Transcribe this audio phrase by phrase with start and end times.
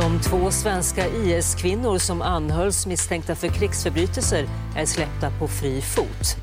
[0.00, 6.36] De två svenska IS-kvinnor som anhölls misstänkta för krigsförbrytelser är släppta på fri fot.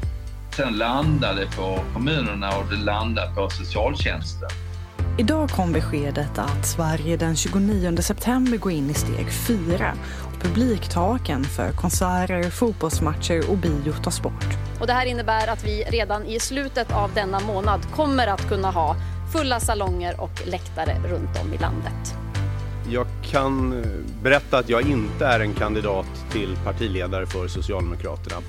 [0.56, 4.50] Sen landade på kommunerna och det landade på socialtjänsten.
[5.18, 9.94] Idag kom beskedet att Sverige den 29 september går in i steg 4.
[10.42, 14.46] Publiktaken för konserter, fotbollsmatcher och bio tas bort.
[14.80, 18.72] Och det här innebär att vi redan i slutet av denna månad kommer att kunna
[18.72, 18.96] ha
[19.34, 22.18] fulla salonger och läktare runt om i landet.
[22.90, 23.90] Jag kan eh,
[24.24, 28.42] berätta att jag inte är en kandidat till partiledare för Socialdemokraterna.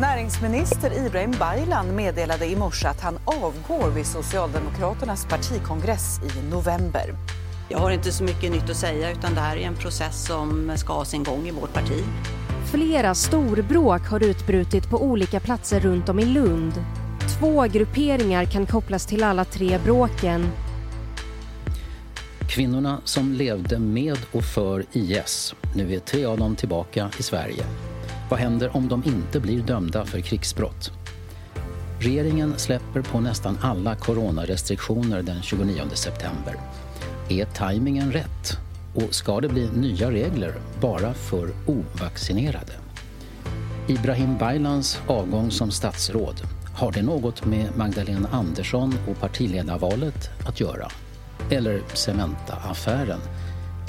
[0.00, 7.14] Näringsminister Ibrahim Baylan meddelade i morse att han avgår vid Socialdemokraternas partikongress i november.
[7.68, 10.72] Jag har inte så mycket nytt att säga utan det här är en process som
[10.76, 12.04] ska ha sin gång i vårt parti.
[12.70, 16.84] Flera storbråk har utbrutit på olika platser runt om i Lund.
[17.38, 20.48] Två grupperingar kan kopplas till alla tre bråken.
[22.52, 25.54] Kvinnorna som levde med och för IS.
[25.74, 27.64] Nu är tre av dem tillbaka i Sverige.
[28.30, 30.90] Vad händer om de inte blir dömda för krigsbrott?
[32.00, 36.56] Regeringen släpper på nästan alla coronarestriktioner den 29 september.
[37.28, 38.58] Är tajmingen rätt?
[38.94, 42.72] Och ska det bli nya regler bara för ovaccinerade?
[43.88, 46.40] Ibrahim Baylans avgång som statsråd,
[46.74, 50.88] har det något med Magdalena Andersson och partiledarvalet att göra?
[51.50, 53.20] Eller Cementa-affären?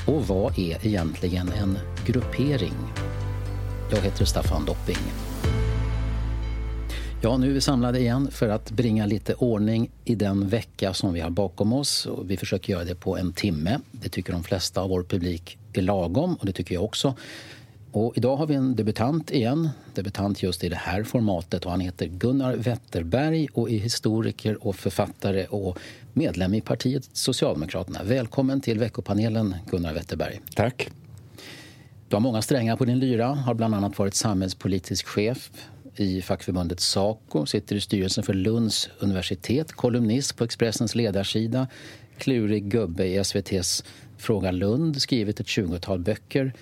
[0.07, 2.73] Och vad är egentligen en gruppering?
[3.91, 4.97] Jag heter Staffan Dopping.
[7.21, 11.13] Ja, nu är vi samlade igen för att bringa lite ordning i den vecka som
[11.13, 12.05] vi har bakom oss.
[12.05, 13.79] Och vi försöker göra det på en timme.
[13.91, 17.15] Det tycker de flesta av vår publik är lagom och det tycker jag också.
[17.91, 21.79] Och idag har vi en debutant igen, debutant just i det här formatet och han
[21.79, 25.77] heter Gunnar Wetterberg och är historiker och författare och
[26.13, 28.03] medlem i partiet Socialdemokraterna.
[28.03, 30.41] Välkommen till veckopanelen Gunnar Wetterberg.
[30.55, 30.89] Tack.
[32.07, 35.51] Du har många strängar på din lyra, har bland annat varit samhällspolitisk chef
[35.95, 41.67] i fackförbundet Saco, sitter i styrelsen för Lunds universitet, kolumnist på Expressens ledarsida,
[42.17, 43.83] klurig gubbe i SVTs
[44.17, 46.53] Fråga Lund, skrivit ett 20-tal böcker.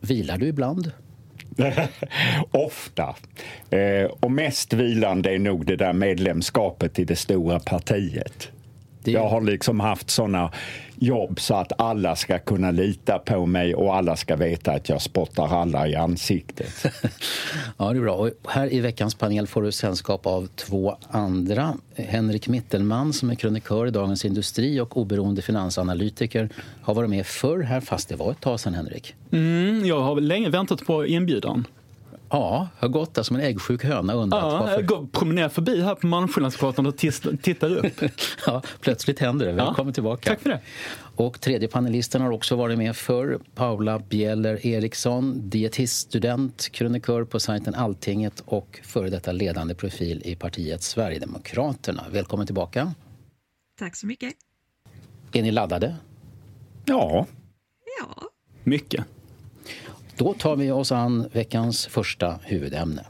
[0.00, 0.92] Vilar du ibland?
[2.50, 3.14] Ofta.
[3.70, 8.48] Eh, och mest vilande är nog det där medlemskapet i det stora partiet.
[9.04, 9.10] Det...
[9.10, 10.52] Jag har liksom haft såna
[10.98, 15.02] jobb så att alla ska kunna lita på mig och alla ska veta att jag
[15.02, 16.84] spottar alla i ansiktet.
[17.76, 18.14] ja, det är bra.
[18.14, 21.74] Och här i veckans panel får du sällskap av två andra.
[21.96, 26.48] Henrik Mittelman som är krönikör i Dagens Industri och oberoende finansanalytiker
[26.82, 29.14] har varit med förr här, fast det var ett tag sedan, Henrik.
[29.30, 31.64] Mm, jag har länge väntat på inbjudan.
[32.30, 34.74] Ja, har gått där som en äggsjuk höna undrat ja, varför...
[34.74, 38.02] Jag går, promenerar förbi här på Malmskillnadsgatan och tittar upp.
[38.46, 39.52] ja, plötsligt händer det.
[39.52, 40.30] Välkommen ja, tillbaka.
[40.30, 40.60] Tack för det.
[41.16, 47.74] Och tredje panelisten har också varit med för Paula Bjeller Eriksson, dietiststudent, krönikör på sajten
[47.74, 52.04] Alltinget och före detta ledande profil i partiet Sverigedemokraterna.
[52.10, 52.94] Välkommen tillbaka.
[53.78, 54.34] Tack så mycket.
[55.32, 55.96] Är ni laddade?
[56.84, 57.26] Ja.
[58.00, 58.22] Ja.
[58.64, 59.06] Mycket.
[60.18, 63.04] Då tar vi oss an veckans första huvudämne.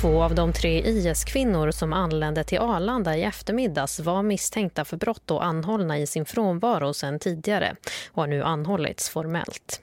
[0.00, 5.30] Två av de tre IS-kvinnor som anlände till Arlanda i eftermiddags var misstänkta för brott
[5.30, 7.76] och anhållna i sin frånvaro sedan tidigare
[8.12, 9.80] och har nu anhållits formellt.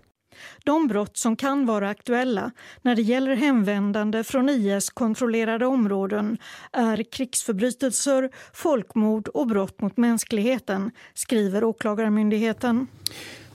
[0.64, 2.52] De brott som kan vara aktuella
[2.82, 6.38] när det gäller hemvändande från IS-kontrollerade områden
[6.72, 12.88] är krigsförbrytelser, folkmord och brott mot mänskligheten, skriver Åklagarmyndigheten.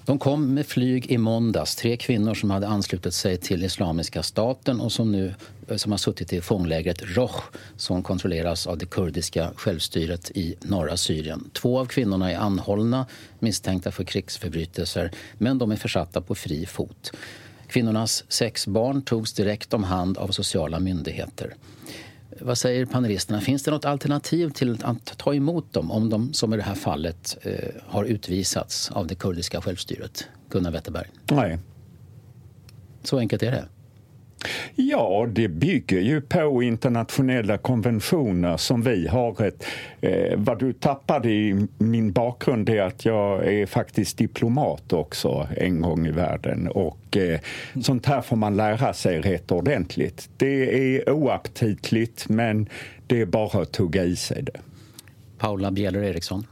[0.08, 1.76] De kom med flyg i måndags.
[1.76, 5.34] Tre kvinnor som hade anslutit sig till Islamiska staten och som nu
[5.76, 7.30] som har suttit i fånglägret Roj,
[7.76, 11.50] som kontrolleras av det kurdiska självstyret i norra Syrien.
[11.52, 13.06] Två av kvinnorna är anhållna
[13.38, 17.12] misstänkta för krigsförbrytelser men de är försatta på fri fot.
[17.66, 21.54] Kvinnornas sex barn togs direkt om hand av sociala myndigheter.
[22.40, 23.40] Vad säger panelisterna?
[23.40, 26.74] Finns det något alternativ till att ta emot dem om de, som i det här
[26.74, 27.52] fallet, eh,
[27.86, 30.28] har utvisats av det kurdiska självstyret?
[30.50, 31.08] Gunnar Wetterberg?
[31.30, 31.58] Nej.
[33.02, 33.64] Så enkelt är det?
[34.74, 39.42] Ja, det bygger ju på internationella konventioner som vi har.
[39.42, 39.64] Ett,
[40.00, 45.80] eh, vad du tappade i min bakgrund är att jag är faktiskt diplomat också en
[45.80, 47.40] gång i världen och eh,
[47.82, 50.30] sånt här får man lära sig rätt ordentligt.
[50.36, 52.68] Det är oaptitligt men
[53.06, 54.60] det är bara att tugga i sig det.
[55.38, 56.46] Paula Bjeller Eriksson.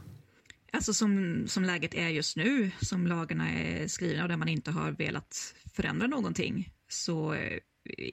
[0.71, 4.71] Alltså som, som läget är just nu, som lagarna är skrivna och där man inte
[4.71, 7.57] har velat förändra någonting, så eh,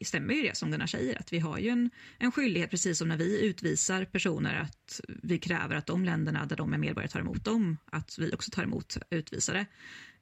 [0.02, 3.08] stämmer ju det som Gunnar säger, att vi har ju en, en skyldighet, precis som
[3.08, 7.20] när vi utvisar personer, att vi kräver att de länderna där de är medborgare tar
[7.20, 9.66] emot dem, att vi också tar emot utvisare.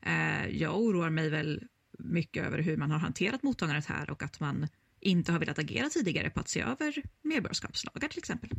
[0.06, 1.62] Eh, jag oroar mig väl
[1.98, 4.68] mycket över hur man har hanterat mottagandet här och att man
[5.00, 8.50] inte har velat agera tidigare på att se över medborgarskapslagar till exempel.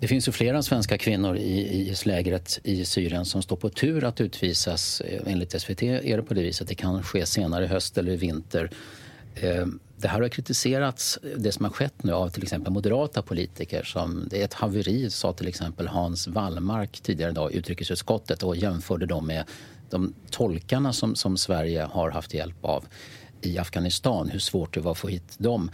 [0.00, 4.20] Det finns ju flera svenska kvinnor i IS-lägret i Syrien som står på tur att
[4.20, 5.00] utvisas.
[5.00, 6.68] Eh, enligt SVT är det på det viset.
[6.68, 8.70] Det kan ske senare i höst eller i vinter.
[9.34, 9.66] Eh,
[9.96, 13.82] det här har kritiserats, det som har skett nu, av till exempel moderata politiker.
[13.82, 18.56] Som, det är ett haveri, sa till exempel Hans Wallmark tidigare idag i utrikesutskottet och
[18.56, 19.44] jämförde dem med
[19.90, 22.84] de tolkarna som, som Sverige har haft hjälp av
[23.40, 25.70] i Afghanistan, hur svårt det var att få hit dem.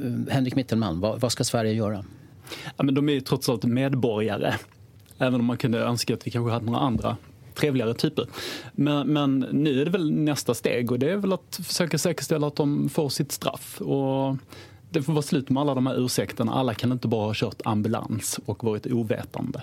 [0.00, 2.04] Eh, Henrik Mittelman, vad, vad ska Sverige göra?
[2.76, 4.54] Ja, men de är ju trots allt medborgare.
[5.18, 7.16] Även om man kunde önska att vi kanske hade några andra
[7.56, 8.26] trevligare typer.
[8.72, 12.46] Men, men nu är det väl nästa steg och det är väl att försöka säkerställa
[12.46, 13.80] att de får sitt straff.
[13.80, 14.36] Och
[14.90, 16.52] det får vara slut med alla de här ursäkterna.
[16.52, 19.62] Alla kan inte bara ha kört ambulans och varit ovetande.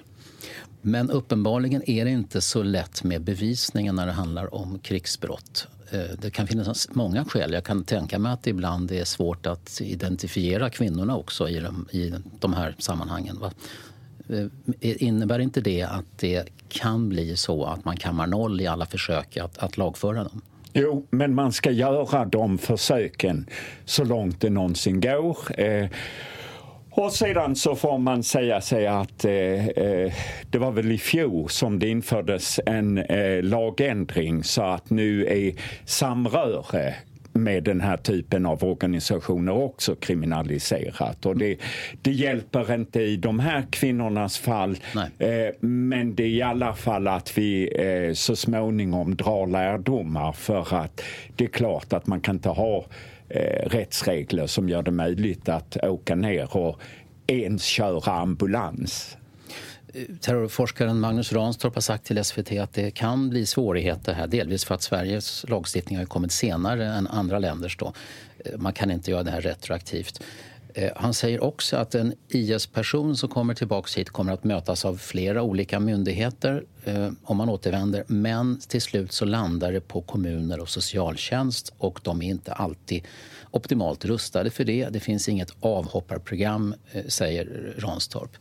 [0.81, 5.67] Men uppenbarligen är det inte så lätt med bevisningen när det handlar om krigsbrott.
[5.91, 7.53] Eh, det kan finnas många skäl.
[7.53, 11.87] Jag kan tänka mig att det ibland är svårt att identifiera kvinnorna också i de,
[11.91, 13.39] i de här sammanhangen.
[13.39, 13.51] Va?
[14.29, 18.85] Eh, innebär inte det att det kan bli så att man kammar noll i alla
[18.85, 20.41] försök att, att lagföra dem?
[20.73, 23.45] Jo, men man ska göra de försöken
[23.85, 25.37] så långt det någonsin går.
[25.59, 25.89] Eh,
[26.95, 30.13] och sedan så får man säga sig att eh, eh,
[30.49, 35.53] det var väl i fjol som det infördes en eh, lagändring så att nu är
[35.85, 36.95] samröre
[37.33, 41.25] med den här typen av organisationer också kriminaliserat.
[41.25, 41.57] Och det,
[42.01, 44.77] det hjälper inte i de här kvinnornas fall.
[45.19, 50.75] Eh, men det är i alla fall att vi eh, så småningom drar lärdomar för
[50.75, 51.01] att
[51.35, 52.85] det är klart att man kan inte ha
[53.29, 56.79] eh, rättsregler som gör det möjligt att åka ner och
[57.27, 59.17] ens köra ambulans
[60.19, 64.27] Terrorforskaren Magnus Ranstorp har sagt till SVT att det kan bli svårigheter här.
[64.27, 67.77] Delvis för att Sveriges lagstiftning har kommit senare än andra länders.
[67.77, 67.93] Då.
[68.45, 70.21] Eh, man kan inte göra det här retroaktivt.
[70.73, 74.97] Eh, han säger också att en IS-person som kommer tillbaka hit kommer att mötas av
[74.97, 78.03] flera olika myndigheter eh, om man återvänder.
[78.07, 83.03] Men till slut så landar det på kommuner och socialtjänst och de är inte alltid
[83.51, 84.89] optimalt rustade för det.
[84.89, 88.31] Det finns inget avhopparprogram, eh, säger Ranstorp.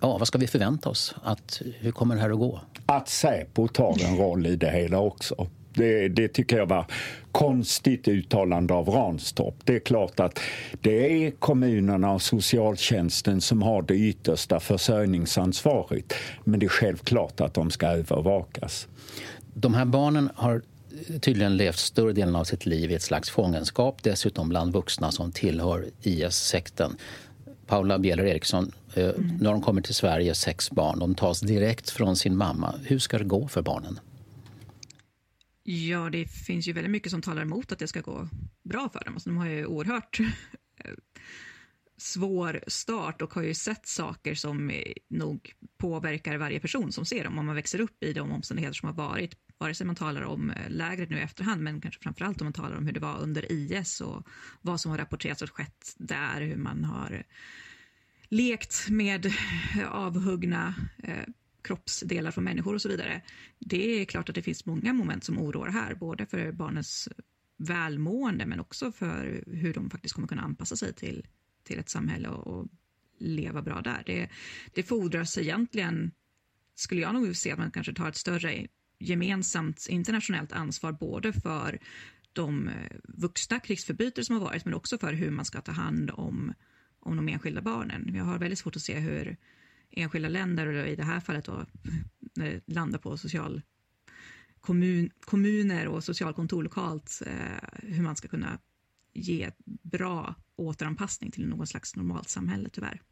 [0.00, 1.14] Ja, vad ska vi förvänta oss?
[1.22, 2.60] Att, hur kommer det här att gå?
[2.86, 5.48] Att Säpo tar en roll i det hela också.
[5.74, 6.86] Det, det, tycker jag var
[7.32, 9.54] konstigt uttalande av Ranstorp.
[9.64, 10.38] Det är klart att
[10.80, 16.12] det är kommunerna och socialtjänsten som har det yttersta försörjningsansvaret.
[16.44, 18.88] Men det är självklart att de ska övervakas.
[19.54, 20.62] De här barnen har
[21.20, 25.32] tydligen levt större delen av sitt liv i ett slags fångenskap dessutom bland vuxna som
[25.32, 26.96] tillhör IS-sekten.
[27.70, 29.36] Paula Bjeller Eriksson, eh, mm.
[29.36, 32.74] när de kommer till Sverige, sex barn, de tas direkt från sin mamma.
[32.84, 34.00] Hur ska det gå för barnen?
[35.62, 38.28] Ja, det finns ju väldigt mycket som talar emot att det ska gå
[38.62, 39.14] bra för dem.
[39.14, 40.90] Alltså, de har ju oerhört eh,
[41.96, 44.72] svår start och har ju sett saker som
[45.08, 48.86] nog påverkar varje person som ser dem om man växer upp i de omständigheter som
[48.86, 49.34] har varit.
[49.60, 52.52] Vare sig man talar om eh, lägret nu i efterhand, men kanske framförallt om man
[52.52, 54.28] talar om hur det var under IS och
[54.62, 57.22] vad som har rapporterats och skett där, hur man har eh,
[58.28, 61.24] lekt med eh, avhuggna eh,
[61.62, 63.22] kroppsdelar från människor och så vidare.
[63.58, 67.08] Det är klart att det finns många moment som oroar här, både för barnens
[67.56, 71.26] välmående men också för hur de faktiskt kommer kunna anpassa sig till,
[71.64, 72.68] till ett samhälle och, och
[73.18, 74.02] leva bra där.
[74.06, 74.28] Det,
[74.74, 76.10] det fordras egentligen,
[76.74, 78.66] skulle jag nog se att man kanske tar ett större
[79.00, 81.78] gemensamt internationellt ansvar både för
[82.32, 86.10] de eh, vuxna krigsförbrytare som har varit men också för hur man ska ta hand
[86.10, 86.54] om,
[87.00, 88.14] om de enskilda barnen.
[88.14, 89.36] Jag har väldigt svårt att se hur
[89.90, 91.66] enskilda länder, och i det här fallet då,
[92.36, 93.62] när det landar på social
[94.60, 98.58] kommun, kommuner och socialkontor lokalt, eh, hur man ska kunna
[99.12, 99.50] ge
[99.82, 103.02] bra återanpassning till någon slags normalt samhälle tyvärr.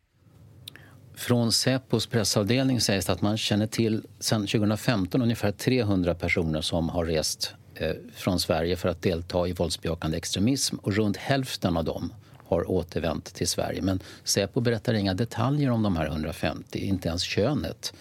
[1.19, 6.89] Från Säpos pressavdelning sägs det att man känner till sedan 2015 ungefär 300 personer som
[6.89, 11.85] har rest eh, från Sverige för att delta i våldsbejakande extremism och runt hälften av
[11.85, 12.13] dem
[12.45, 13.83] har återvänt till Sverige.
[13.83, 17.93] Men Säpo berättar inga detaljer om de här 150, inte ens könet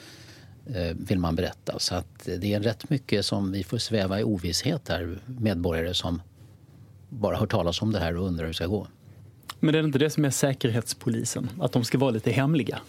[0.65, 1.79] eh, vill man berätta.
[1.79, 6.21] Så att det är rätt mycket som vi får sväva i ovisshet här, medborgare som
[7.09, 8.87] bara hört talas om det här och undrar hur det ska gå.
[9.59, 11.49] Men är inte det som är Säkerhetspolisen?
[11.59, 12.79] Att de ska vara lite hemliga?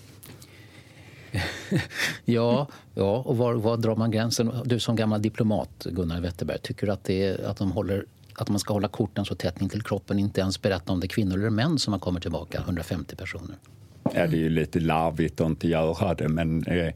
[2.25, 4.52] ja, ja, och var, var drar man gränsen?
[4.64, 8.04] Du som gammal diplomat, Gunnar Wetterberg, tycker du att, det är, att, de håller,
[8.35, 11.07] att man ska hålla korten så tätt in till kroppen inte ens berätta om det
[11.07, 13.57] är kvinnor eller män som har kommit tillbaka, 150 personer?
[14.02, 16.95] Ja, det är ju lite larvigt att inte göra det, men eh,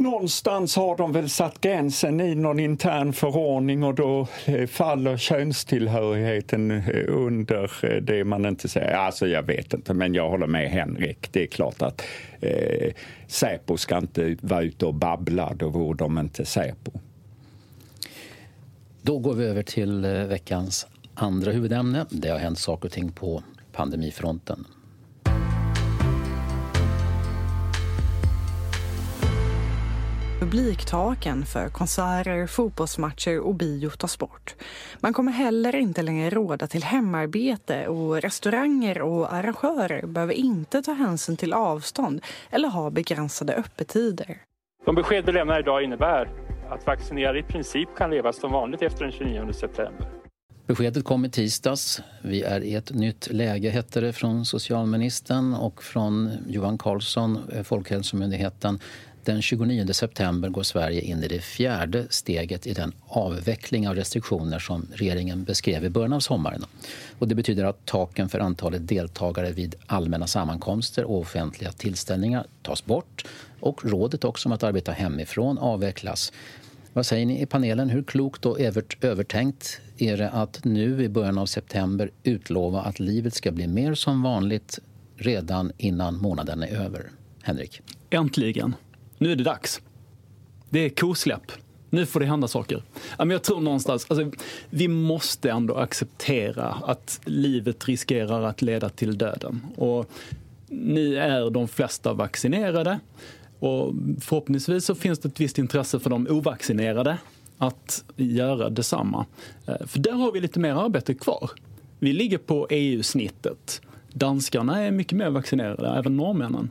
[0.00, 6.70] Någonstans har de väl satt gränsen i någon intern förordning och då eh, faller könstillhörigheten
[6.70, 8.94] eh, under eh, det man inte säger.
[8.94, 11.32] Alltså jag vet inte, men jag håller med Henrik.
[11.32, 12.02] Det är klart att
[12.40, 12.92] eh,
[13.26, 16.90] Säpo ska inte vara ute och babbla, då vore de inte Säpo.
[19.02, 22.06] Då går vi över till veckans andra huvudämne.
[22.10, 24.66] Det har hänt saker och ting på pandemifronten.
[30.40, 34.54] Publiktaken för konserter, fotbollsmatcher och bio tas bort.
[35.00, 40.92] Man kommer heller inte längre råda till hemarbete och restauranger och arrangörer behöver inte ta
[40.92, 44.38] hänsyn till avstånd eller ha begränsade öppettider.
[44.86, 46.28] De besked vi lämnar idag innebär
[46.70, 50.18] att vaccinerade i princip kan leva som vanligt efter den 29 september.
[50.68, 52.02] Beskedet kom i tisdags.
[52.22, 57.62] Vi är i ett nytt läge, hette det från socialministern och från Johan Carlsson, eh,
[57.62, 58.80] Folkhälsomyndigheten.
[59.24, 64.58] Den 29 september går Sverige in i det fjärde steget i den avveckling av restriktioner
[64.58, 66.64] som regeringen beskrev i början av sommaren.
[67.18, 72.84] Och det betyder att taken för antalet deltagare vid allmänna sammankomster och offentliga tillställningar tas
[72.84, 73.26] bort
[73.60, 76.32] och rådet också om att arbeta hemifrån avvecklas.
[76.92, 77.90] Vad säger ni i panelen?
[77.90, 78.60] Hur klokt och
[79.00, 83.94] övertänkt är det att nu i början av september utlova att livet ska bli mer
[83.94, 84.78] som vanligt
[85.16, 87.10] redan innan månaden är över?
[87.42, 87.80] Henrik?
[88.10, 88.74] Äntligen
[89.18, 89.80] nu är det dags.
[90.70, 91.52] Det är kosläpp.
[91.90, 92.82] Nu får det hända saker.
[93.18, 94.30] Jag tror någonstans, alltså,
[94.70, 99.66] vi måste ändå acceptera att livet riskerar att leda till döden.
[99.76, 100.10] Och
[100.68, 102.98] nu är de flesta vaccinerade
[103.58, 107.18] och förhoppningsvis så finns det ett visst intresse för de ovaccinerade
[107.58, 109.26] att göra detsamma.
[109.66, 111.50] Eh, för där har vi lite mer arbete kvar.
[111.98, 113.80] Vi ligger på EU-snittet.
[114.12, 116.70] Danskarna är mycket mer vaccinerade, även norrmännen.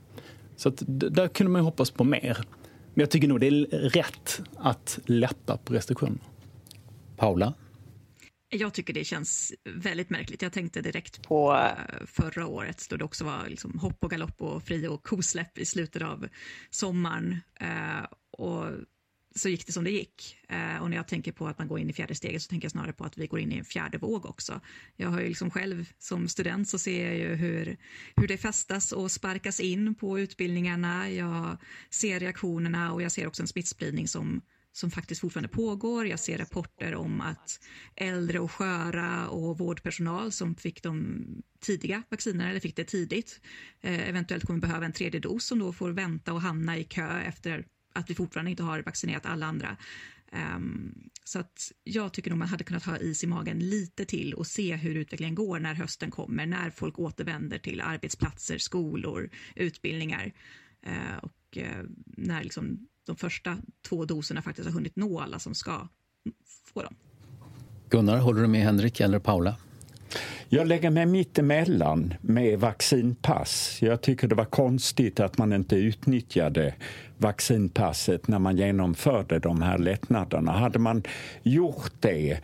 [0.57, 2.37] Så att där kunde man hoppas på mer.
[2.93, 6.23] Men jag tycker nog det är rätt att lätta på restriktionerna.
[7.17, 7.53] Paula?
[8.49, 10.41] Jag tycker det känns väldigt märkligt.
[10.41, 14.41] Jag tänkte direkt på eh, förra året då det också var liksom hopp och galopp
[14.41, 16.27] och fri och kosläpp i slutet av
[16.69, 17.41] sommaren.
[17.59, 18.05] Eh,
[18.37, 18.65] och
[19.37, 20.37] så gick det som det gick.
[20.49, 22.65] Eh, och när jag tänker på att man går in i fjärde steget så tänker
[22.65, 24.61] jag snarare på att vi går in i en fjärde våg också.
[24.95, 27.77] Jag har ju liksom själv som student så ser jag ju hur,
[28.15, 31.09] hur det festas och sparkas in på utbildningarna.
[31.11, 31.57] Jag
[31.89, 34.41] ser reaktionerna och jag ser också en smittspridning som
[34.77, 36.07] som faktiskt fortfarande pågår.
[36.07, 37.59] Jag ser rapporter om att
[37.95, 41.25] äldre och sköra och vårdpersonal som fick de
[41.59, 43.41] tidiga vaccinerna eller fick det tidigt
[43.81, 47.19] eh, eventuellt kommer behöva en tredje dos som då får vänta och hamna i kö
[47.19, 47.65] efter
[47.97, 49.77] att vi fortfarande inte har vaccinerat alla andra.
[50.55, 54.33] Um, så att jag tycker nog man hade kunnat ha is i magen lite till
[54.33, 60.33] och se hur utvecklingen går när hösten kommer, när folk återvänder till arbetsplatser, skolor, utbildningar
[60.87, 63.57] uh, och uh, när liksom de första
[63.89, 65.87] två doserna faktiskt har hunnit nå alla som ska
[66.73, 66.95] få dem.
[67.89, 69.55] Gunnar, håller du med Henrik eller Paula?
[70.49, 73.77] Jag lägger mig mittemellan, med vaccinpass.
[73.81, 76.73] Jag tycker det var konstigt att man inte utnyttjade
[77.17, 80.51] vaccinpasset när man genomförde de här lättnaderna.
[80.51, 81.03] Hade man
[81.43, 82.39] gjort det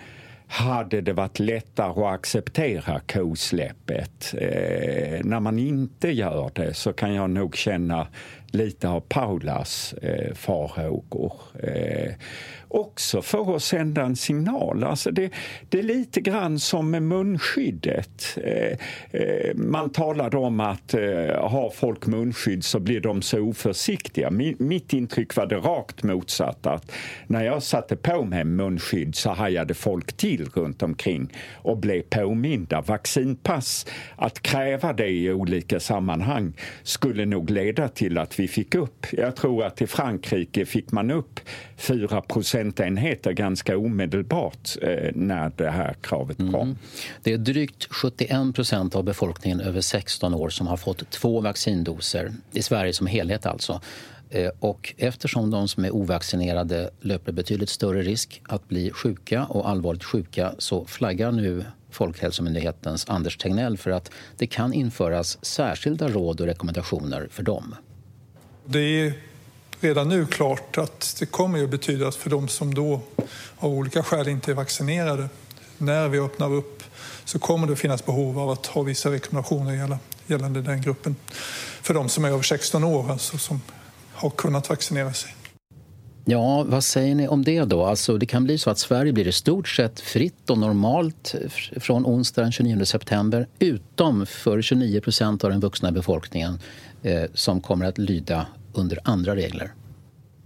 [0.54, 4.34] hade det varit lättare att acceptera kosläppet.
[4.38, 8.08] Eh, när man inte gör det så kan jag nog känna
[8.48, 11.34] lite av Paulas eh, farhågor.
[11.64, 12.14] Eh,
[12.74, 14.84] också för att sända en signal.
[14.84, 15.30] Alltså det,
[15.70, 18.38] det är lite grann som med munskyddet.
[18.44, 18.78] Eh,
[19.22, 21.02] eh, man talade om att eh,
[21.50, 24.30] har folk munskydd så blir de så oförsiktiga.
[24.58, 26.66] Mitt intryck var det rakt motsatt.
[26.66, 26.92] Att
[27.28, 32.82] när jag satte på mig munskydd så hajade folk till runt omkring och blev påminda.
[32.82, 36.54] Vaccinpass, att kräva det i olika sammanhang
[36.84, 41.12] skulle nog leda till att vi fick upp, jag tror att i Frankrike fick man
[41.12, 41.40] upp
[41.78, 42.22] 4
[42.64, 46.56] procentenheter ganska omedelbart eh, när det här kravet kom.
[46.56, 46.78] Mm.
[47.24, 52.34] Det är drygt 71 procent av befolkningen över 16 år som har fått två vaccindoser,
[52.54, 53.82] i Sverige som helhet alltså.
[54.30, 59.70] Eh, och eftersom de som är ovaccinerade löper betydligt större risk att bli sjuka och
[59.70, 66.42] allvarligt sjuka så flaggar nu Folkhälsomyndighetens Anders Tegnell för att det kan införas särskilda råd
[66.42, 67.76] och rekommendationer för dem.
[68.66, 69.14] Det är
[69.84, 73.02] redan nu klart att det kommer att betyda att för de som då
[73.58, 75.30] av olika skäl inte är vaccinerade,
[75.78, 76.84] när vi öppnar upp
[77.26, 79.98] så kommer det att finnas behov av att ha vissa rekommendationer
[80.28, 81.16] gällande den gruppen.
[81.82, 83.62] För de som är över 16 år, alltså som
[84.14, 85.36] har kunnat vaccinera sig.
[86.26, 87.86] Ja, vad säger ni om det då?
[87.86, 91.36] Alltså, det kan bli så att Sverige blir i stort sett fritt och normalt
[91.80, 96.60] från onsdag den 29 september utom för 29 procent av den vuxna befolkningen
[97.04, 99.72] eh, som kommer att lyda under andra regler.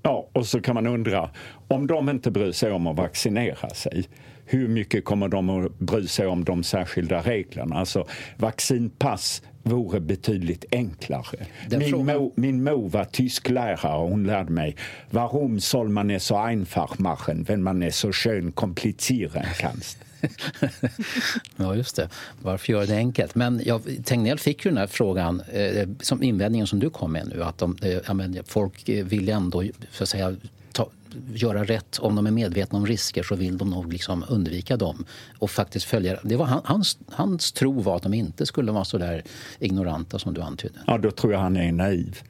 [0.04, 1.30] Ja, och så kan man undra,
[1.68, 4.08] om de inte bryr sig om att vaccinera sig
[4.48, 7.76] hur mycket kommer de att bry sig om de särskilda reglerna?
[7.76, 8.08] Alltså
[8.38, 11.46] vaccinpass vore betydligt enklare.
[11.70, 14.76] Min, mo, min mor var tysklärare och hon lärde mig
[15.10, 19.98] Warum soll man es so einfach machen, wenn man es so schön komplizieren kannst?
[21.56, 22.10] ja, just det.
[22.42, 23.36] Varför göra det enkelt?
[23.36, 27.28] Men jag, Tegnell fick ju den här frågan, eh, som invändningen som du kom med
[27.28, 30.36] nu, att de, eh, men, folk vill ändå för att säga,
[30.72, 30.90] ta,
[31.34, 32.00] göra rätt.
[32.00, 35.06] Om de är medvetna om risker så vill de nog liksom undvika dem
[35.40, 36.20] och faktiskt följa.
[36.24, 39.24] Det var hans, hans tro var att de inte skulle vara så där
[39.60, 40.80] ignoranta som du antydde.
[40.88, 42.22] Ja, då tror jag han är naiv.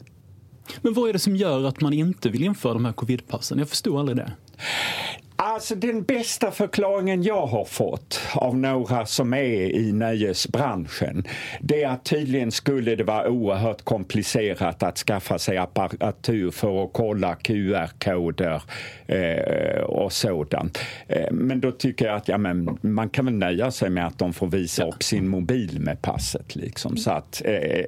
[0.82, 3.60] Men vad är det som gör att man inte vill införa de här covidpassen?
[3.60, 4.32] Jag förstår aldrig det.
[5.40, 11.28] Alltså den bästa förklaringen jag har fått av några som är i nöjesbranschen
[11.60, 16.90] det är att tydligen skulle det vara oerhört komplicerat att skaffa sig apparatur för att
[16.94, 18.62] kolla QR-koder
[19.08, 20.80] eh, och sådant.
[21.08, 24.20] Eh, men då tycker jag att ja, men man kan väl nöja sig med att
[24.20, 24.88] de får visa ja.
[24.88, 26.56] upp sin mobil med passet.
[26.56, 26.98] Liksom.
[26.98, 27.86] Så att, eh, eh,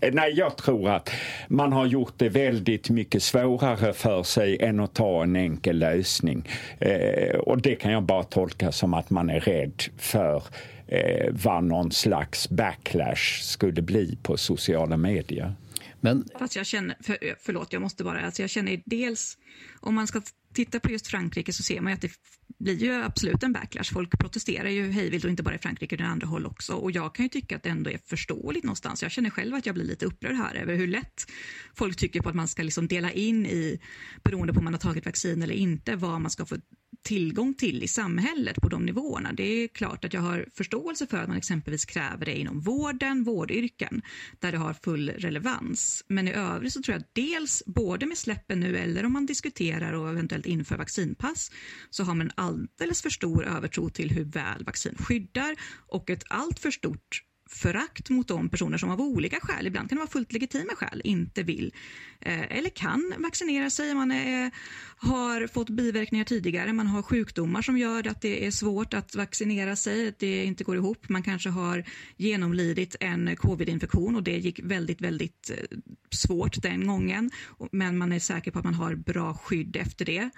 [0.00, 1.10] eh, nej, jag tror att
[1.48, 6.48] man har gjort det väldigt mycket svårare för sig än att ta en enkel lösning.
[6.84, 10.42] Eh, och det kan jag bara tolka som att man är rädd för
[10.86, 15.54] eh, vad någon slags backlash skulle bli på sociala medier.
[16.00, 16.28] Men...
[16.38, 19.38] Fast jag känner, för, förlåt, jag måste bara, alltså jag känner dels,
[19.80, 20.22] om man ska
[20.54, 22.12] tittar på just Frankrike så ser man att det
[22.58, 23.92] blir ju absolut en backlash.
[23.92, 26.72] Folk protesterar ju hejvilt och inte bara i Frankrike utan andra håll också.
[26.74, 29.02] Och jag kan ju tycka att det ändå är förståeligt någonstans.
[29.02, 31.26] Jag känner själv att jag blir lite upprörd här över hur lätt
[31.74, 33.80] folk tycker på att man ska liksom dela in i,
[34.24, 36.56] beroende på om man har tagit vaccin eller inte, vad man ska få
[37.04, 39.32] tillgång till i samhället på de nivåerna.
[39.32, 43.24] Det är klart att jag har förståelse för att man exempelvis kräver det inom vården,
[43.24, 44.02] vårdyrken,
[44.40, 46.04] där det har full relevans.
[46.08, 49.92] Men i övrigt så tror jag dels, både med släppen nu eller om man diskuterar
[49.92, 51.50] och eventuellt inför vaccinpass,
[51.90, 55.56] så har man en alldeles för stor övertro till hur väl vaccin skyddar
[55.88, 57.22] och ett allt för stort
[57.54, 61.00] förakt mot de personer som av olika skäl, ibland kan det vara fullt legitima skäl,
[61.04, 61.72] inte vill
[62.20, 63.94] eh, eller kan vaccinera sig.
[63.94, 64.50] Man är,
[64.96, 69.76] har fått biverkningar tidigare, man har sjukdomar som gör att det är svårt att vaccinera
[69.76, 71.08] sig, att det inte går ihop.
[71.08, 71.84] Man kanske har
[72.16, 75.78] genomlidit en covid-infektion och det gick väldigt, väldigt eh,
[76.10, 77.30] svårt den gången.
[77.72, 80.30] Men man är säker på att man har bra skydd efter det.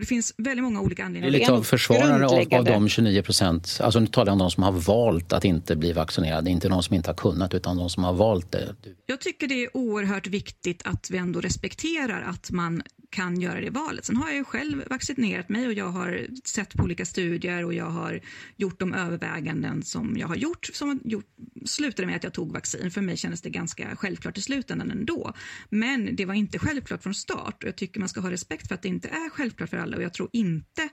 [0.00, 1.32] Det finns väldigt många olika anledningar.
[1.32, 3.78] Det är lite av försvarare av, av de 29 procent.
[3.82, 6.50] Alltså nu talar jag om de som har valt att inte bli vaccinerade.
[6.50, 8.74] Inte de som inte har kunnat, utan de som har valt det.
[9.06, 13.70] Jag tycker det är oerhört viktigt att vi ändå respekterar att man kan göra det
[13.70, 14.04] valet.
[14.04, 17.74] Sen har jag ju själv vaccinerat mig och jag har sett på olika studier och
[17.74, 18.20] jag har
[18.56, 21.26] gjort de överväganden som jag har gjort som har gjort,
[21.64, 22.90] slutade med att jag tog vaccin.
[22.90, 25.32] För mig kändes det ganska självklart i slutändan ändå.
[25.70, 28.74] Men det var inte självklart från start och jag tycker man ska ha respekt för
[28.74, 30.88] att det inte är självklart för alla och jag tror inte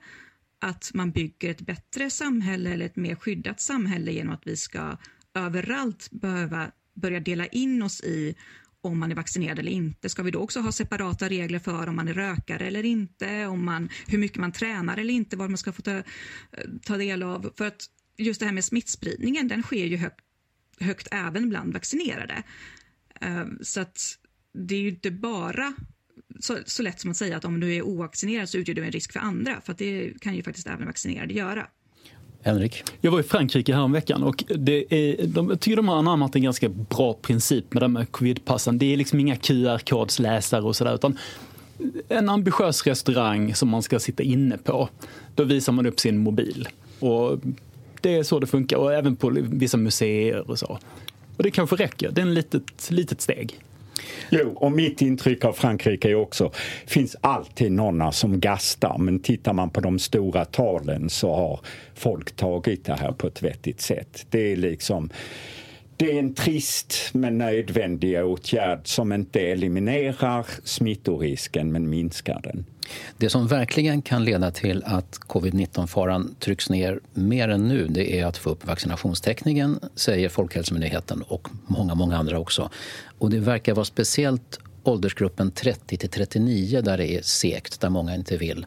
[0.58, 4.96] att man bygger ett bättre samhälle eller ett mer skyddat samhälle genom att vi ska
[5.34, 8.34] överallt behöva börja dela in oss i
[8.80, 10.08] om man är vaccinerad eller inte.
[10.08, 13.64] Ska vi då också ha separata regler för om man är rökare eller inte, om
[13.64, 16.02] man, hur mycket man tränar eller inte, vad man ska få ta,
[16.82, 17.52] ta del av?
[17.56, 20.20] För att just det här med smittspridningen, den sker ju högt,
[20.80, 22.42] högt även bland vaccinerade.
[23.20, 24.18] Eh, så att
[24.52, 25.74] det är ju inte bara
[26.40, 28.90] så, så lätt som att säga att om du är ovaccinerad så utgör du en
[28.90, 29.60] risk för andra.
[29.64, 31.66] För det kan ju faktiskt även vaccinerade göra.
[32.42, 32.84] Henrik?
[33.00, 36.36] Jag var i Frankrike här veckan och det är, de, jag tycker de har anammat
[36.36, 38.78] en ganska bra princip med det med covidpassen.
[38.78, 41.18] Det är liksom inga QR-kodsläsare och sådär utan
[42.08, 44.88] en ambitiös restaurang som man ska sitta inne på.
[45.34, 46.68] Då visar man upp sin mobil.
[47.00, 47.40] Och
[48.00, 50.78] det är så det funkar och även på vissa museer och så.
[51.36, 52.10] Och det kanske räcker.
[52.10, 53.60] Det är ett litet, litet steg.
[54.30, 56.52] Jo, och mitt intryck av Frankrike är också,
[56.86, 61.60] finns alltid några som gastar men tittar man på de stora talen så har
[61.94, 64.26] folk tagit det här på ett vettigt sätt.
[64.30, 65.10] Det är liksom
[65.96, 72.64] det är en trist men nödvändig åtgärd som inte eliminerar smittorisken men minskar den.
[73.16, 78.26] Det som verkligen kan leda till att covid-19-faran trycks ner mer än nu det är
[78.26, 82.70] att få upp vaccinationstäckningen, säger Folkhälsomyndigheten och många, många andra också.
[83.18, 87.80] Och det verkar vara speciellt åldersgruppen 30 till 39 där det är segt.
[87.80, 88.66] där många inte vill.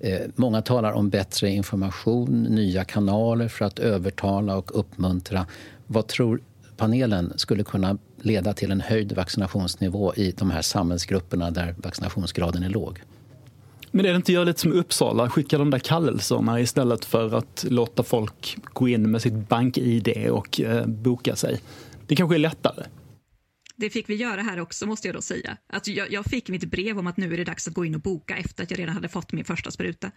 [0.00, 5.46] Eh, många talar om bättre information, nya kanaler för att övertala och uppmuntra.
[5.86, 6.40] Vad tror
[6.76, 12.68] panelen skulle kunna leda till en höjd vaccinationsnivå i de här samhällsgrupperna där vaccinationsgraden är
[12.68, 13.02] låg?
[13.90, 17.64] Men är det inte göra lite som Uppsala, skicka de där kallelserna istället för att
[17.68, 21.60] låta folk gå in med sitt bank-id och eh, boka sig?
[22.06, 22.84] Det kanske är lättare.
[23.76, 25.56] Det fick vi göra här också måste jag då säga.
[25.66, 27.94] Att jag, jag, fick mitt brev om att nu är det dags att gå in
[27.94, 30.10] och boka efter att jag redan hade fått min första spruta.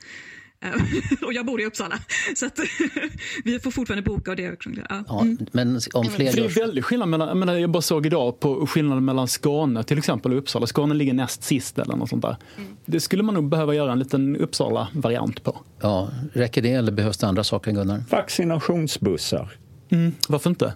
[1.25, 1.99] Och jag bor i Uppsala,
[2.35, 2.59] så att
[3.43, 4.31] vi får fortfarande boka.
[4.31, 4.57] Och det,
[4.89, 5.03] ja.
[5.07, 8.39] Ja, men om fler det är väldigt skillnad mellan, jag, menar, jag bara såg idag
[8.39, 10.67] på skillnaden mellan Skåne till exempel och Uppsala.
[10.67, 12.37] Skåne ligger näst sist eller något sånt där.
[12.57, 12.77] Mm.
[12.85, 15.57] Det skulle man nog behöva göra en liten Uppsala-variant på.
[15.81, 18.03] Ja, räcker det eller behövs det andra saker Gunnar?
[18.09, 19.49] Vaccinationsbussar.
[19.89, 20.73] Mm, varför inte?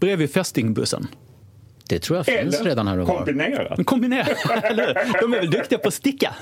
[0.00, 1.06] Bredvid fästingbussen.
[1.88, 3.16] Det tror jag finns Eller redan här och var.
[3.16, 3.86] Kombinerat.
[3.86, 4.28] Kombinerat,
[4.64, 6.34] eller De är väl duktiga på att sticka?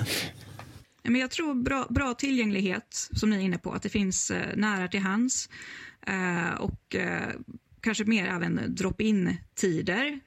[1.03, 4.55] Men jag tror bra, bra tillgänglighet, som ni är inne på, att det finns eh,
[4.55, 5.49] nära till hands.
[6.07, 7.35] Eh, och eh,
[7.83, 10.19] kanske mer även drop-in tider.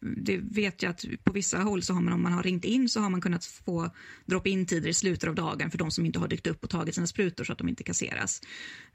[0.00, 2.88] Det vet jag att på vissa håll så har man om man har ringt in
[2.88, 3.90] så har man kunnat få
[4.24, 6.94] drop-in tider i slutet av dagen för de som inte har dykt upp och tagit
[6.94, 8.42] sina sprutor så att de inte kasseras.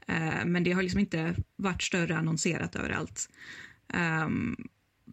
[0.06, 3.28] Eh, men det har liksom inte varit större annonserat överallt.
[3.92, 4.56] Ehm,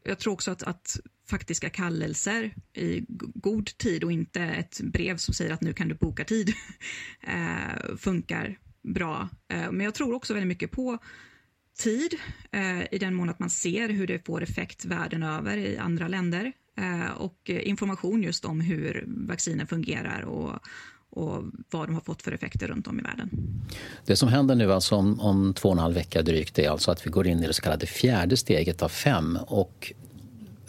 [0.04, 1.00] jag tror också att, att
[1.30, 5.96] faktiska kallelser i god tid och inte ett brev som säger att nu kan du
[5.96, 6.50] boka tid
[7.22, 9.30] eh, funkar bra.
[9.48, 10.98] Eh, men jag tror också väldigt mycket på
[11.80, 12.14] tid
[12.52, 16.08] eh, i den mån att man ser hur det får effekt världen över i andra
[16.08, 20.60] länder eh, och information just om hur vaccinen fungerar och,
[21.10, 23.30] och vad de har fått för effekter runt om i världen.
[24.06, 26.92] Det som händer nu alltså om, om två och en halv vecka drygt är alltså
[26.92, 29.38] att vi går in i det så kallade fjärde steget av fem.
[29.48, 29.94] Och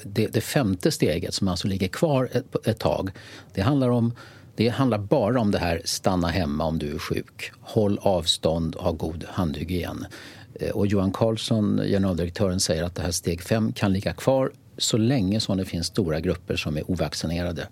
[0.04, 3.10] det, det femte steget, som alltså ligger kvar ett, ett tag,
[3.54, 4.14] det handlar om
[4.56, 7.52] det handlar bara om det här stanna hemma om du är sjuk.
[7.60, 10.06] Håll avstånd och ha god handhygien.
[10.54, 14.96] Eh, och Johan Carlsson, generaldirektören, säger att det här steg fem kan ligga kvar så
[14.96, 17.68] länge som det finns stora grupper som är ovaccinerade.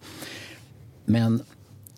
[1.05, 1.43] Men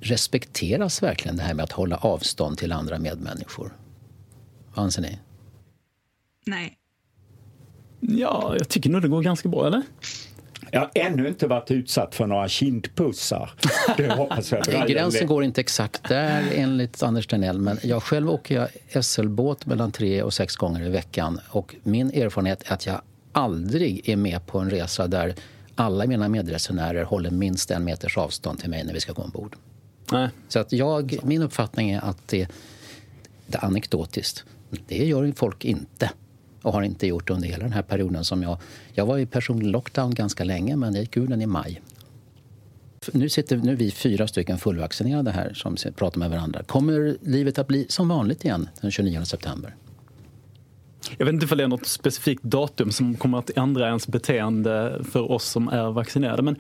[0.00, 3.76] respekteras verkligen det här med att hålla avstånd till andra medmänniskor?
[4.74, 5.18] Vad anser ni?
[6.46, 6.79] Nej.
[8.00, 9.82] Ja, jag tycker nog det går ganska bra, eller?
[10.72, 13.52] Jag har ännu inte varit utsatt för några kindpussar.
[13.96, 14.88] Det hoppas jag.
[14.88, 19.92] Gränsen går inte exakt där enligt Anders Tegnell men jag själv åker jag SL-båt mellan
[19.92, 23.00] tre och sex gånger i veckan och min erfarenhet är att jag
[23.32, 25.34] aldrig är med på en resa där
[25.74, 29.56] alla mina medresenärer håller minst en meters avstånd till mig när vi ska gå ombord.
[30.12, 30.28] Nej.
[30.48, 32.48] Så att jag, min uppfattning är att det,
[33.46, 34.44] det är anekdotiskt.
[34.86, 36.10] Det gör folk inte
[36.62, 38.58] och har inte gjort under hela den här perioden som jag...
[38.92, 41.82] Jag var i personlig lockdown ganska länge men jag gick ur den i maj.
[43.12, 46.62] Nu sitter nu vi fyra stycken fullvaccinerade här som pratar med varandra.
[46.62, 49.76] Kommer livet att bli som vanligt igen den 29 september?
[51.18, 55.04] Jag vet inte om det är något specifikt datum som kommer att ändra ens beteende
[55.10, 56.42] för oss som är vaccinerade.
[56.42, 56.56] Men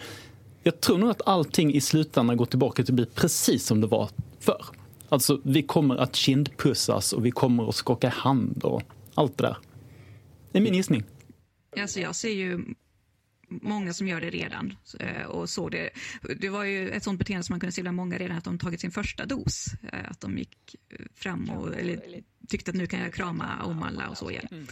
[0.62, 3.86] jag tror nog att allting i slutändan går tillbaka till att bli precis som det
[3.86, 4.08] var
[4.40, 4.64] förr.
[5.08, 8.82] Alltså, vi kommer att kindpussas och vi kommer att skaka hand och
[9.14, 9.56] allt det där.
[10.52, 11.04] Det är min gissning.
[11.76, 12.64] Alltså, jag ser ju
[13.50, 14.76] många som gör det redan.
[15.00, 15.90] Eh, och så det,
[16.40, 18.58] det var ju ett sånt beteende som man kunde se bland många redan att de
[18.58, 19.66] tagit sin första dos.
[19.92, 22.00] Eh, att de gick eh, fram och eller,
[22.48, 24.48] tyckte att nu kan jag krama om alla och så igen.
[24.50, 24.66] Mm.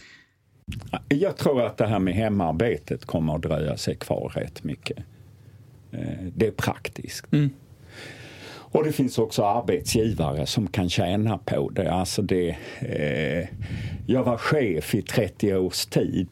[1.07, 4.97] Jag tror att det här med hemarbetet kommer att dröja sig kvar rätt mycket.
[6.35, 7.33] Det är praktiskt.
[7.33, 7.49] Mm.
[8.71, 11.91] Och det finns också arbetsgivare som kan tjäna på det.
[11.91, 13.47] Alltså det eh,
[14.07, 16.29] Jag var chef i 30 års tid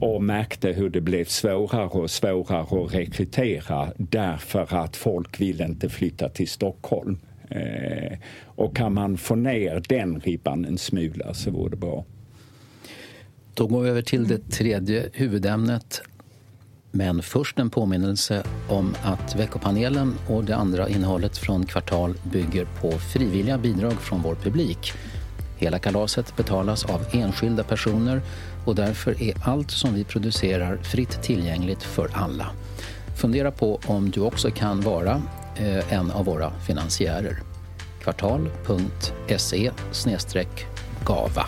[0.00, 5.88] och märkte hur det blev svårare och svårare att rekrytera därför att folk vill inte
[5.88, 7.18] flytta till Stockholm.
[7.48, 12.04] Eh, och kan man få ner den ribban en smula så vore det bra.
[13.54, 16.02] Då går vi över till det tredje huvudämnet.
[16.94, 22.90] Men först en påminnelse om att veckopanelen och det andra innehållet från Kvartal bygger på
[22.90, 24.92] frivilliga bidrag från vår publik.
[25.56, 28.20] Hela kalaset betalas av enskilda personer
[28.66, 32.46] och därför är allt som vi producerar fritt tillgängligt för alla.
[33.20, 35.22] Fundera på om du också kan vara
[35.56, 37.42] eh, en av våra finansiärer.
[38.02, 39.70] Kvartal.se
[41.04, 41.46] gava.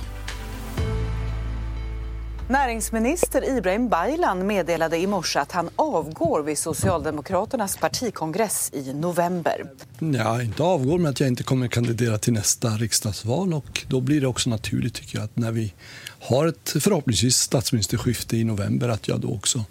[2.48, 9.64] Näringsminister Ibrahim Baylan meddelade i morse att han avgår vid Socialdemokraternas partikongress i november.
[9.98, 13.54] Ja, inte avgår, men att jag inte kommer kandidera till nästa riksdagsval.
[13.54, 15.74] Och då blir det också naturligt tycker jag att när vi
[16.20, 19.64] har ett förhoppningsvis statsministerskifte i november att jag då också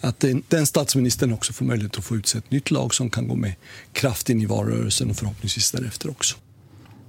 [0.00, 3.34] att den statsministern också får möjlighet att få utse ett nytt lag som kan gå
[3.34, 3.52] med
[3.92, 6.36] kraft in i valrörelsen och förhoppningsvis därefter också.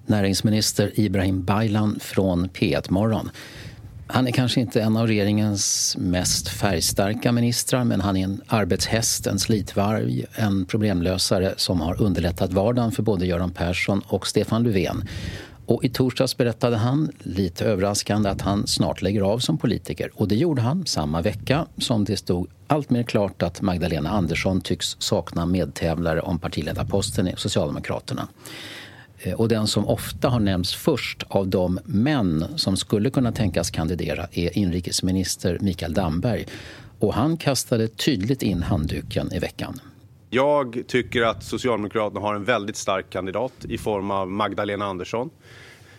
[0.06, 3.30] Näringsminister Ibrahim Baylan från P1 Morgon.
[4.12, 9.28] Han är kanske inte en av regeringens mest färgstarka ministrar men han är en arbetshäst,
[9.28, 15.08] en slitvarg, en problemlösare som har underlättat vardagen för både Göran Persson och Stefan Löfven.
[15.66, 20.12] Och I torsdags berättade han, lite överraskande, att han snart lägger av som politiker.
[20.14, 24.62] Och Det gjorde han samma vecka som det stod allt mer klart att Magdalena Andersson
[24.62, 28.28] tycks sakna medtävlare om partiledarposten i Socialdemokraterna.
[29.22, 33.72] Eh, och den som ofta har nämnts först av de män som skulle kunna tänkas
[33.72, 36.46] kandidera är inrikesminister Mikael Damberg.
[37.00, 39.80] Och han kastade tydligt in handduken i veckan.
[40.30, 45.30] Jag tycker att Socialdemokraterna har en väldigt stark kandidat i form av Magdalena Andersson.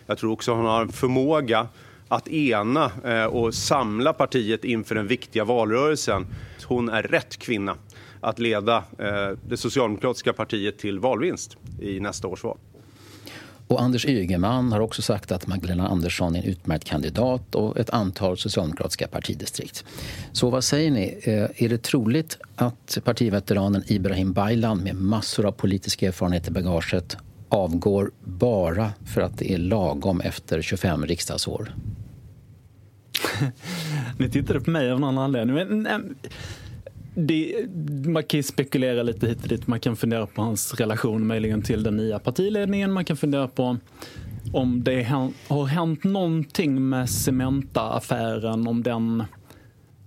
[0.05, 1.67] Jag tror också att hon har en förmåga
[2.07, 6.27] att ena eh, och samla partiet inför den viktiga valrörelsen.
[6.65, 7.75] Hon är rätt kvinna
[8.21, 12.57] att leda eh, det socialdemokratiska partiet till valvinst i nästa års val.
[13.71, 17.89] Och Anders Ygeman har också sagt att Magdalena Andersson är en utmärkt kandidat och ett
[17.89, 19.85] antal socialdemokratiska partidistrikt.
[20.31, 21.19] Så vad säger ni?
[21.23, 27.17] Eh, är det troligt att partiveteranen Ibrahim Baylan med massor av politisk erfarenhet i bagaget
[27.49, 31.75] avgår bara för att det är lagom efter 25 riksdagsår?
[34.17, 35.55] Ni tittade på mig av någon anledning.
[35.55, 36.15] Men,
[37.13, 37.65] det,
[38.05, 39.67] man kan ju spekulera lite hit och dit.
[39.67, 42.91] Man kan fundera på hans relation möjligen till den nya partiledningen.
[42.91, 43.77] Man kan fundera på
[44.53, 45.03] om det
[45.47, 49.23] har hänt någonting med Cementa-affären, om, den,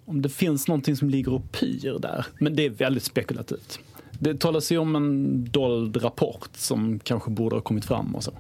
[0.05, 2.27] om det finns någonting som ligger och pyr där.
[2.39, 3.79] Men det är väldigt spekulativt.
[4.19, 8.33] Det talas ju om en dold rapport som kanske borde ha kommit fram och så.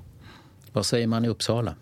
[0.72, 1.74] Vad säger man i Uppsala?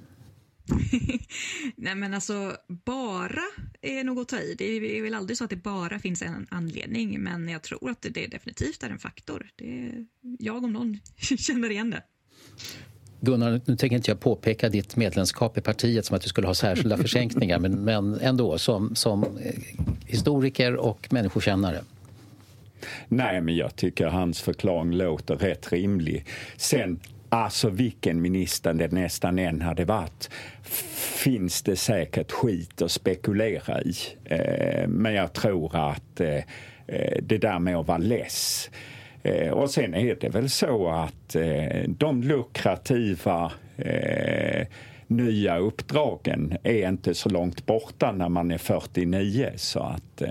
[1.77, 3.43] Nej men alltså bara
[3.81, 4.55] är nog att ta i.
[4.59, 4.65] Det
[4.99, 8.27] är väl aldrig så att det bara finns en anledning men jag tror att det
[8.27, 9.51] definitivt är en faktor.
[9.57, 10.07] Det är,
[10.39, 10.99] jag om någon
[11.39, 12.03] känner igen det.
[13.21, 16.55] Gunnar, nu tänker inte jag påpeka ditt medlemskap i partiet som att du skulle ha
[16.55, 19.55] särskilda försänkningar men, men ändå som, som eh,
[20.07, 21.81] historiker och människokännare.
[23.09, 26.27] Nej, men jag tycker hans förklaring låter rätt rimlig.
[26.57, 27.01] Sen
[27.35, 30.31] Alltså vilken minister det nästan än hade varit
[30.95, 33.95] finns det säkert skit att spekulera i.
[34.25, 36.37] Eh, men jag tror att eh,
[36.87, 38.71] eh, det där med att vara less
[39.53, 41.37] och sen är det väl så att
[41.87, 43.53] de lukrativa
[45.07, 49.51] nya uppdragen är inte så långt borta när man är 49.
[49.57, 50.23] Så att,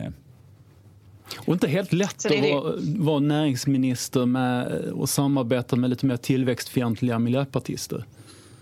[1.37, 7.19] och inte helt lätt att vara, vara näringsminister med, och samarbeta med lite mer tillväxtfientliga
[7.19, 8.05] miljöpartister.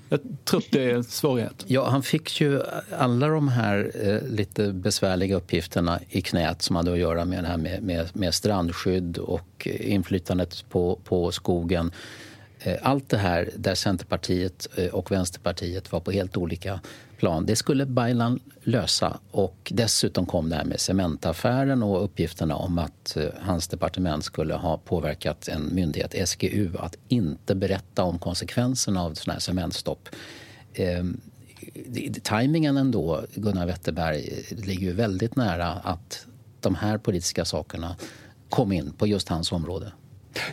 [0.10, 1.66] Jag tror att det är en svårighet.
[1.68, 2.62] Ja, han fick ju
[2.98, 7.48] alla de här eh, lite besvärliga uppgifterna i knät som hade att göra med, det
[7.48, 11.92] här med, med, med strandskydd och inflytandet på, på skogen.
[12.60, 16.80] Eh, allt det här där Centerpartiet eh, och Vänsterpartiet var på helt olika
[17.20, 17.46] plan.
[17.46, 19.20] Det skulle Baylan lösa.
[19.32, 24.54] Och dessutom kom det här med Cementaffären och uppgifterna om att eh, hans departement skulle
[24.54, 30.10] ha påverkat en myndighet, SGU, att inte berätta om konsekvenserna av sådana här cementstopp.
[30.74, 31.22] Ehm,
[32.24, 36.26] tajmingen ändå, Gunnar Wetterberg, ligger ju väldigt nära att
[36.60, 37.96] de här politiska sakerna
[38.50, 39.92] kom in på just hans område.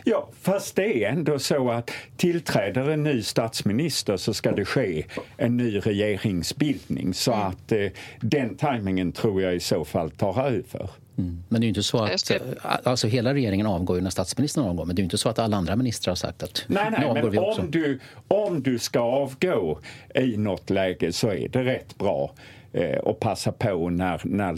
[0.03, 5.05] Ja, fast det är ändå så att tillträder en ny statsminister så ska det ske
[5.37, 7.13] en ny regeringsbildning.
[7.13, 7.47] Så mm.
[7.47, 7.87] att eh,
[8.19, 10.89] den tajmingen tror jag i så fall tar över.
[11.17, 11.43] Mm.
[11.49, 12.31] Men det är ju inte så att...
[12.83, 15.39] Alltså hela regeringen avgår ju när statsministern avgår, men det är ju inte så att
[15.39, 17.61] alla andra ministrar har sagt att nej, nej, nu avgår men vi också.
[17.61, 19.79] Om du, om du ska avgå
[20.15, 22.31] i något läge så är det rätt bra
[22.73, 24.57] eh, att passa på när, när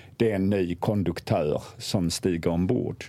[0.21, 3.05] det är en ny konduktör som stiger ombord.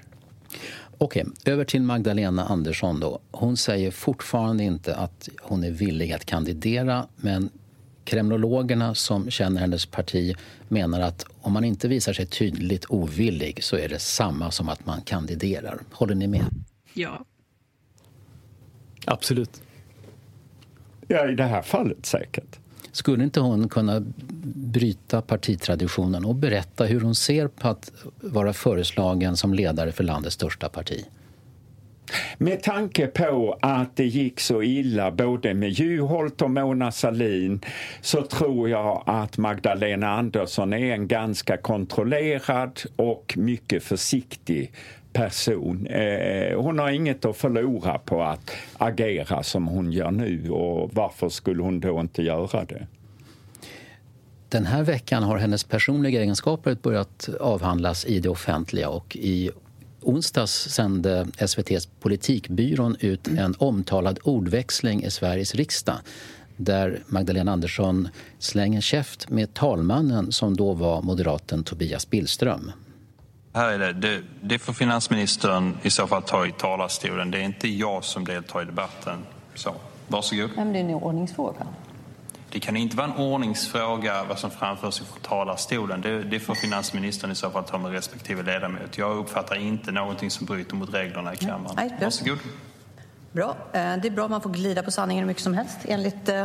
[0.99, 3.21] Okej, över till Magdalena Andersson då.
[3.31, 7.51] Hon säger fortfarande inte att hon är villig att kandidera, men
[8.05, 10.37] kremlologerna som känner hennes parti
[10.69, 14.87] menar att om man inte visar sig tydligt ovillig så är det samma som att
[14.87, 15.79] man kandiderar.
[15.93, 16.45] Håller ni med?
[16.95, 17.25] Ja.
[19.05, 19.63] Absolut.
[21.09, 22.62] Ja, i det här fallet säkert.
[22.93, 24.03] Skulle inte hon kunna
[24.55, 30.35] bryta partitraditionen och berätta hur hon ser på att vara föreslagen som ledare för landets
[30.35, 31.05] största parti?
[32.39, 37.61] Med tanke på att det gick så illa både med Juholt och Mona Sahlin
[38.01, 44.73] så tror jag att Magdalena Andersson är en ganska kontrollerad och mycket försiktig
[45.13, 45.87] person.
[45.87, 51.29] Eh, hon har inget att förlora på att agera som hon gör nu och varför
[51.29, 52.87] skulle hon då inte göra det?
[54.49, 59.51] Den här veckan har hennes personliga egenskaper börjat avhandlas i det offentliga och i
[60.01, 65.97] onsdags sände SVTs Politikbyrån ut en omtalad ordväxling i Sveriges riksdag
[66.57, 72.73] där Magdalena Andersson slänger käft med talmannen som då var moderaten Tobias Billström.
[73.55, 73.93] Här är det.
[73.93, 74.23] det.
[74.41, 77.31] Det får finansministern i så fall ta i talarstolen.
[77.31, 79.19] Det är inte jag som deltar i debatten.
[79.55, 79.75] Så,
[80.09, 80.51] varsågod.
[80.57, 81.67] Men det är en ordningsfråga.
[82.51, 86.01] Det kan inte vara en ordningsfråga vad som framförs från talarstolen.
[86.01, 88.99] Det, det får finansministern i så fall ta med respektive ledamot.
[88.99, 91.77] Jag uppfattar inte någonting som bryter mot reglerna i kammaren.
[91.77, 91.97] Nej.
[92.01, 92.39] Varsågod.
[93.33, 93.57] Bra.
[93.73, 96.45] Eh, Det är bra man får glida på sanningen hur mycket som helst enligt eh,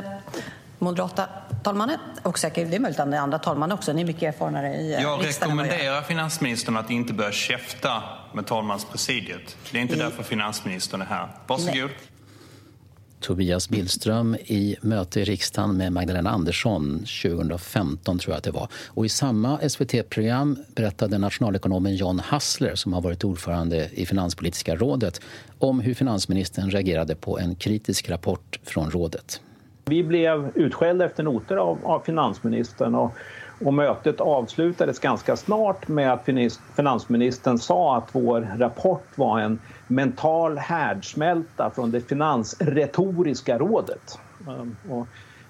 [0.80, 1.30] moderata
[1.64, 2.00] talmannen.
[2.24, 3.94] Och säkert, det är möjligt att är andra talmän också.
[3.94, 8.04] Ni är mycket erfarnare i eh, Jag vad jag rekommenderar finansministern att inte börja käfta
[8.34, 9.58] med talmanspresidiet.
[9.72, 11.28] Det är inte därför finansministern är här.
[11.48, 11.90] Varsågod.
[13.20, 18.68] Tobias Billström i möte i riksdagen med Magdalena Andersson 2015 tror jag att det var.
[18.88, 25.22] Och i samma SVT-program berättade nationalekonomen John Hassler som har varit ordförande i Finanspolitiska rådet
[25.60, 29.42] om hur finansministern reagerade på en kritisk rapport från rådet.
[29.88, 33.12] Vi blev utskällda efter noter av, av finansministern och,
[33.66, 36.30] och mötet avslutades ganska snart med att
[36.76, 44.20] finansministern sa att vår rapport var en mental härdsmälta från det finansretoriska rådet.
[44.48, 45.08] Ehm, och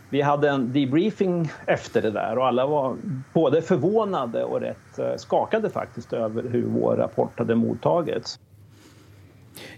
[0.09, 2.95] vi hade en debriefing efter det där och alla var
[3.33, 8.39] både förvånade och rätt eh, skakade faktiskt över hur vår rapport hade mottagits.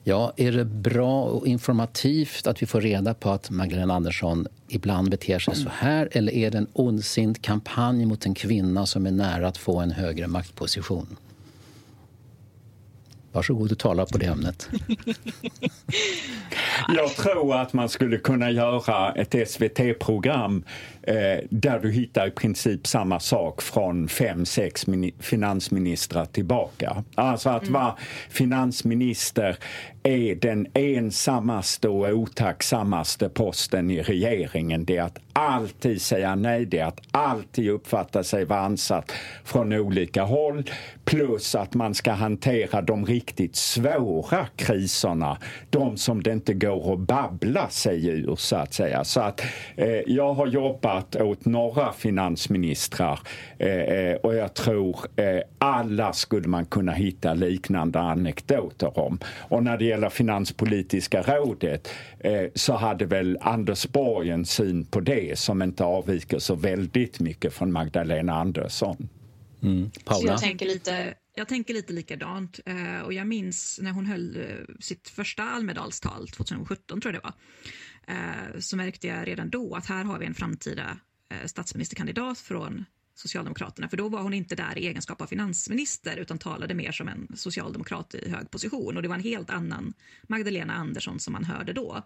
[0.04, 5.10] Ja, är det bra och informativt att vi får reda på att Magdalena Andersson ibland
[5.10, 9.12] beter sig så här eller är det en ondsint kampanj mot en kvinna som är
[9.12, 11.18] nära att få en högre maktposition?
[13.32, 14.70] Varsågod och tala på det ämnet.
[16.96, 20.64] Jag tror att man skulle kunna göra ett SVT-program
[21.10, 27.04] eh, där du hittar i princip samma sak från fem, sex mini- finansministrar tillbaka.
[27.16, 27.96] Alltså att vara
[28.30, 29.56] finansminister
[30.04, 34.86] är den ensammaste och otacksammaste posten i regeringen.
[34.86, 39.12] Det är att alltid säga nej, det är att alltid uppfatta sig vara ansatt
[39.44, 40.64] från olika håll.
[41.06, 45.38] Plus att man ska hantera de riktigt svåra kriserna.
[45.70, 49.04] De som det inte går att babbla sig ur, så att säga.
[49.04, 49.42] Så att
[49.76, 53.20] eh, jag har jobbat åt några finansministrar
[53.58, 59.20] eh, eh och jag tror eh, alla skulle man kunna hitta liknande anekdoter om.
[59.40, 61.90] Och när det gäller Finanspolitiska rådet
[62.20, 67.20] eh, så hade väl Anders Borg en syn på det som inte avviker så väldigt
[67.20, 69.10] mycket från Magdalena Andersson.
[69.62, 69.92] Mm.
[70.06, 70.22] Paula?
[70.22, 72.60] Så jag tänker lite, jag tänker lite likadant.
[72.66, 77.28] Eh, och jag minns när hon höll eh, sitt första Almedalstal 2017 tror jag det
[77.28, 77.34] var.
[78.16, 80.98] Eh, så märkte jag redan då att här har vi en framtida
[81.46, 82.86] statsministerkandidat från
[83.20, 83.90] Socialdemokraterna.
[83.90, 87.28] För då var hon inte där i egenskap av finansminister utan talade mer som en
[87.36, 88.96] socialdemokrat i hög position.
[88.96, 89.94] Och det var en helt annan
[90.28, 92.04] Magdalena Andersson som man hörde då.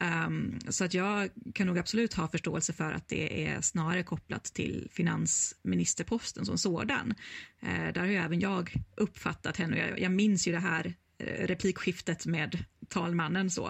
[0.00, 4.44] Um, så att jag kan nog absolut ha förståelse för att det är snarare kopplat
[4.44, 7.14] till finansministerposten som sådan.
[7.62, 9.78] Uh, där har ju även jag uppfattat henne.
[9.78, 13.50] Jag, jag minns ju det här eh, replikskiftet med talmannen.
[13.50, 13.66] så.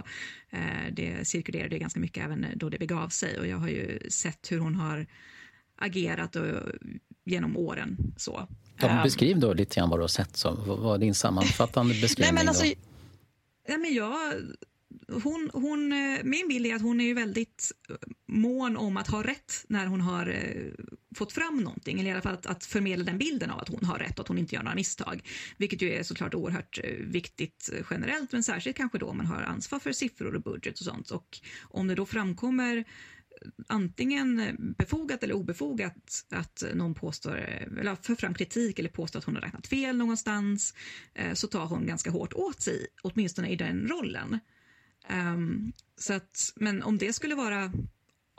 [0.54, 4.52] Uh, det cirkulerade ganska mycket även då det begav sig och jag har ju sett
[4.52, 5.06] hur hon har
[5.78, 6.46] agerat och,
[7.24, 7.96] genom åren.
[8.16, 8.48] Så.
[8.80, 9.02] Ja, ehm.
[9.02, 10.36] beskriv då lite grann vad du har sett.
[10.36, 10.54] Så.
[10.66, 12.34] Vad är din sammanfattande beskrivning?
[12.34, 12.64] Nej, men alltså,
[13.68, 14.14] nej, men jag
[15.12, 19.22] hon, hon, eh, min bild är att hon är väldigt eh, mån om att ha
[19.22, 20.84] rätt när hon har eh,
[21.16, 22.00] fått fram någonting.
[22.00, 24.24] Eller i alla fall att, att förmedla den bilden av att hon har rätt och
[24.24, 25.22] att hon inte gör några misstag.
[25.56, 29.78] Vilket ju är såklart oerhört viktigt generellt men särskilt kanske då om man har ansvar
[29.78, 31.10] för siffror och budget och sånt.
[31.10, 32.84] Och om det då framkommer
[33.66, 39.34] antingen befogat eller obefogat att någon påstår, eller för fram kritik eller påstår att hon
[39.34, 40.74] har räknat fel någonstans
[41.14, 44.38] eh, så tar hon ganska hårt åt sig, åtminstone i den rollen.
[45.10, 47.72] Um, så att, men om det skulle vara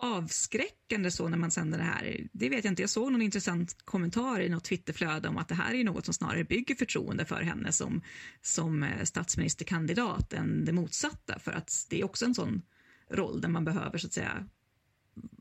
[0.01, 2.81] avskräckande så när man sänder det här, det vet jag inte.
[2.83, 6.13] Jag såg någon intressant kommentar i något Twitterflöde om att det här är något som
[6.13, 8.01] snarare bygger förtroende för henne som,
[8.41, 11.39] som eh, statsministerkandidat än det motsatta.
[11.39, 12.61] För att det är också en sån
[13.09, 14.47] roll där man behöver så att säga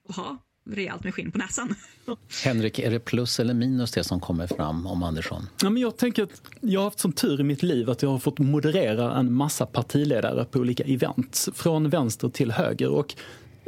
[0.09, 0.38] ha
[0.70, 1.74] rejält med skinn på näsan.
[2.44, 5.46] Henrik, är det plus eller minus det som kommer fram om Andersson?
[5.62, 8.11] Ja, men jag tänker att jag har haft sån tur i mitt liv att jag
[8.11, 12.88] har fått moderera en massa partiledare på olika event, från vänster till höger.
[12.90, 13.14] Och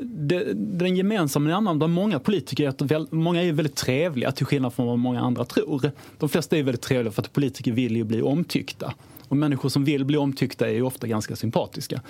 [0.03, 4.47] det, den gemensamma nämnaren bland många politiker är att väl, många är väldigt trevliga till
[4.47, 5.91] skillnad från vad många andra tror.
[6.19, 8.95] De flesta är väldigt trevliga för att politiker vill ju bli omtyckta.
[9.29, 12.01] Och människor som vill bli omtyckta är ju ofta ganska sympatiska.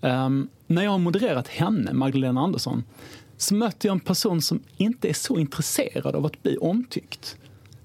[0.00, 2.84] Um, när jag har modererat henne, Magdalena Andersson,
[3.40, 7.36] så mötte jag en person som inte är så intresserad av att bli omtyckt.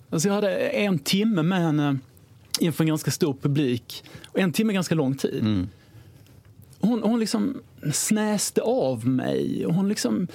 [0.10, 1.98] Alltså jag hade en timme med henne
[2.60, 4.04] inför en ganska stor publik.
[4.26, 5.42] Och en timme är ganska lång tid.
[5.42, 5.68] Mm.
[6.80, 7.62] Hon, hon liksom
[7.94, 10.28] snäste av mig och hon liksom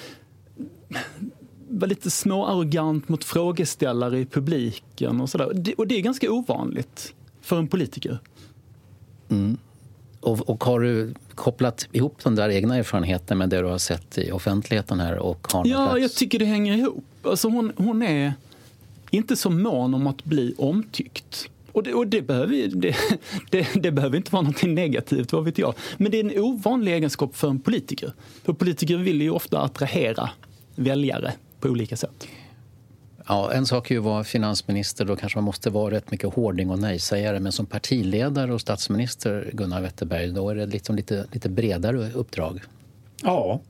[1.68, 5.74] var lite småarrogant mot frågeställare i publiken och sådär.
[5.78, 8.18] Och det är ganska ovanligt för en politiker.
[9.28, 9.58] Mm.
[10.20, 14.18] Och, och, har du kopplat ihop den där egna erfarenheten med det du har sett
[14.18, 15.18] i offentligheten här?
[15.18, 16.02] Och har ja, slags...
[16.02, 17.04] jag tycker det hänger ihop.
[17.22, 18.32] Alltså hon, hon är
[19.10, 21.48] inte så mån om att bli omtyckt.
[21.72, 22.96] Och det, och det, behöver, det,
[23.50, 25.74] det, det, behöver inte vara något negativt, vad vet jag.
[25.96, 28.12] Men det är en ovanlig egenskap för en politiker.
[28.44, 30.30] För politiker vill ju ofta attrahera
[30.74, 32.28] väljare på olika sätt.
[33.30, 35.04] Ja, en sak är ju att vara finansminister.
[35.04, 37.40] Då kanske man måste vara rätt mycket hårding och nej-sägare.
[37.40, 42.60] Men som partiledare och statsminister, Gunnar Wetterberg, då är det liksom lite, lite bredare uppdrag.
[43.22, 43.60] Ja,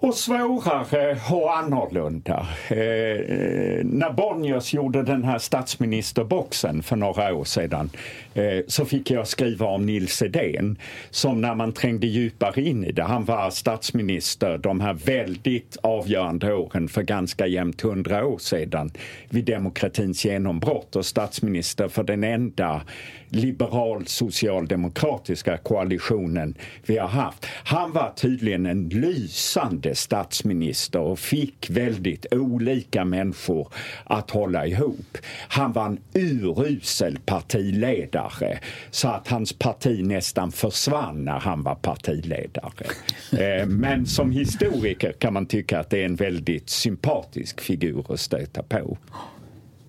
[0.00, 2.46] och svårare och annorlunda.
[2.68, 7.90] Eh, eh, när Bonniers gjorde den här statsministerboxen för några år sedan
[8.34, 10.78] eh, så fick jag skriva om Nils Edén
[11.10, 16.54] som när man trängde djupare in i det, han var statsminister de här väldigt avgörande
[16.54, 18.90] åren för ganska jämnt hundra år sedan
[19.28, 22.82] vid demokratins genombrott och statsminister för den enda
[23.28, 26.54] liberal socialdemokratiska koalitionen
[26.86, 27.46] vi har haft.
[27.64, 33.68] Han var tydligen en lysande statsminister och fick väldigt olika människor
[34.04, 35.18] att hålla ihop.
[35.48, 38.58] Han var en urusel partiledare
[38.90, 42.86] så att hans parti nästan försvann när han var partiledare.
[43.32, 48.20] Eh, men som historiker kan man tycka att det är en väldigt sympatisk figur att
[48.20, 48.98] stöta på.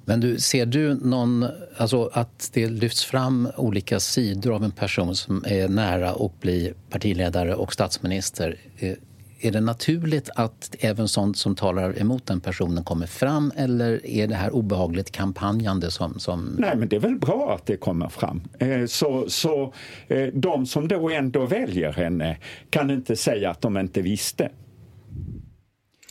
[0.09, 1.45] Men du, ser du någon,
[1.77, 6.73] alltså att det lyfts fram olika sidor av en person som är nära att bli
[6.89, 8.55] partiledare och statsminister?
[8.77, 8.93] Eh,
[9.41, 14.27] är det naturligt att även sånt som talar emot den personen kommer fram eller är
[14.27, 16.19] det här obehagligt kampanjande som...
[16.19, 16.55] som...
[16.59, 18.41] Nej, men det är väl bra att det kommer fram.
[18.59, 19.73] Eh, så, så
[20.07, 22.37] eh, de som då ändå väljer henne
[22.69, 24.49] kan inte säga att de inte visste.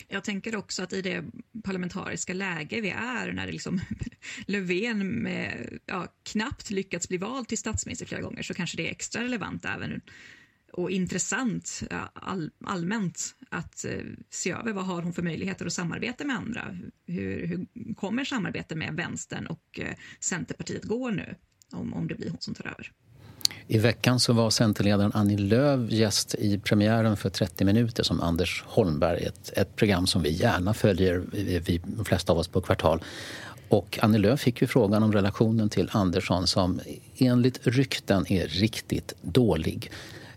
[0.08, 1.24] Jag tänker också att i det
[1.64, 3.80] parlamentariska läge vi är när liksom
[4.46, 8.90] Löfven med, ja, knappt lyckats bli vald till statsminister flera gånger så kanske det är
[8.90, 10.00] extra relevant även
[10.72, 11.82] och intressant
[12.12, 14.00] all, allmänt att eh,
[14.30, 16.78] se över vad har hon för möjligheter att samarbeta med andra.
[17.06, 21.34] Hur, hur kommer samarbetet med vänstern och eh, Centerpartiet gå nu
[21.72, 22.92] om, om det blir hon som tar över?
[23.66, 28.64] I veckan så var Centerledaren Annie Lööf gäst i premiären för 30 minuter som Anders
[28.66, 29.24] Holmberg.
[29.24, 33.02] Ett, ett program som vi gärna följer, vi, vi, de flesta av oss på Kvartal.
[33.68, 36.80] Och Annie Lööf fick ju frågan om relationen till Andersson som
[37.18, 39.90] enligt rykten är riktigt dålig.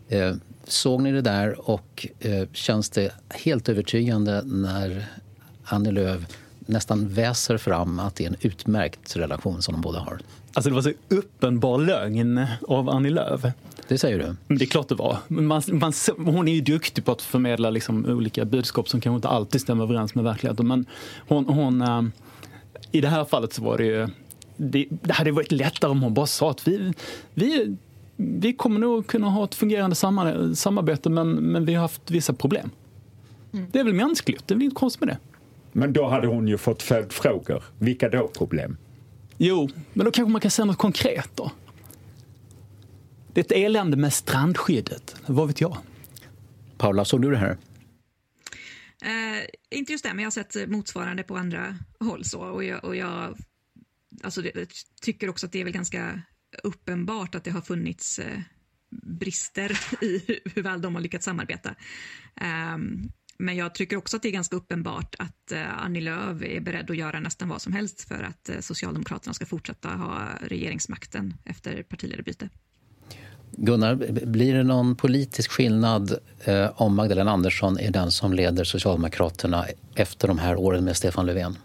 [0.10, 5.06] Eh, såg ni det där och eh, känns det helt övertygande när
[5.64, 6.22] Annie Lööf
[6.66, 10.20] nästan väser fram att det är en utmärkt relation som de båda har?
[10.54, 13.42] Alltså det var så uppenbar lögn av Annie Lööf.
[13.88, 14.56] Det säger du?
[14.56, 15.18] Det är klart det var.
[15.28, 19.28] Man, man, hon är ju duktig på att förmedla liksom olika budskap som kanske inte
[19.28, 20.68] alltid stämmer överens med verkligheten.
[20.68, 20.86] Men
[21.28, 22.04] hon, hon äh,
[22.92, 24.08] i det här fallet så var det ju...
[24.58, 26.94] Det, det hade varit lättare om hon bara sa att vi,
[27.34, 27.78] vi,
[28.16, 29.96] vi kommer nog kunna ha ett fungerande
[30.56, 32.70] samarbete men, men vi har haft vissa problem.
[33.54, 33.66] Mm.
[33.72, 35.31] Det är väl mänskligt, det är väl inget konstigt med det.
[35.72, 37.64] Men då hade hon ju fått följdfrågor.
[37.80, 38.78] Vilka då problem?
[39.38, 41.52] Jo, men då kanske man kan säga något konkret då.
[43.34, 45.78] Det är ett elände med strandskyddet, vad vet jag?
[46.78, 47.58] Paula, såg du det här?
[49.04, 49.46] Eh,
[49.80, 52.26] inte just det, men jag har sett motsvarande på andra håll.
[52.26, 53.38] Så, och jag, och jag
[54.24, 54.70] alltså det,
[55.02, 56.22] tycker också att det är väl ganska
[56.64, 58.40] uppenbart att det har funnits eh,
[59.02, 61.76] brister i hur väl de har lyckats samarbeta.
[62.76, 63.12] Um,
[63.42, 66.92] men jag tycker också att det är ganska uppenbart att eh, Annie Lööf är beredd
[66.92, 71.84] att göra nästan vad som helst för att eh, Socialdemokraterna ska fortsätta ha regeringsmakten efter
[71.84, 72.50] partiledarbyte.
[73.52, 79.66] Gunnar, blir det någon politisk skillnad eh, om Magdalena Andersson är den som leder Socialdemokraterna
[79.96, 81.58] efter de här åren med Stefan Löfven?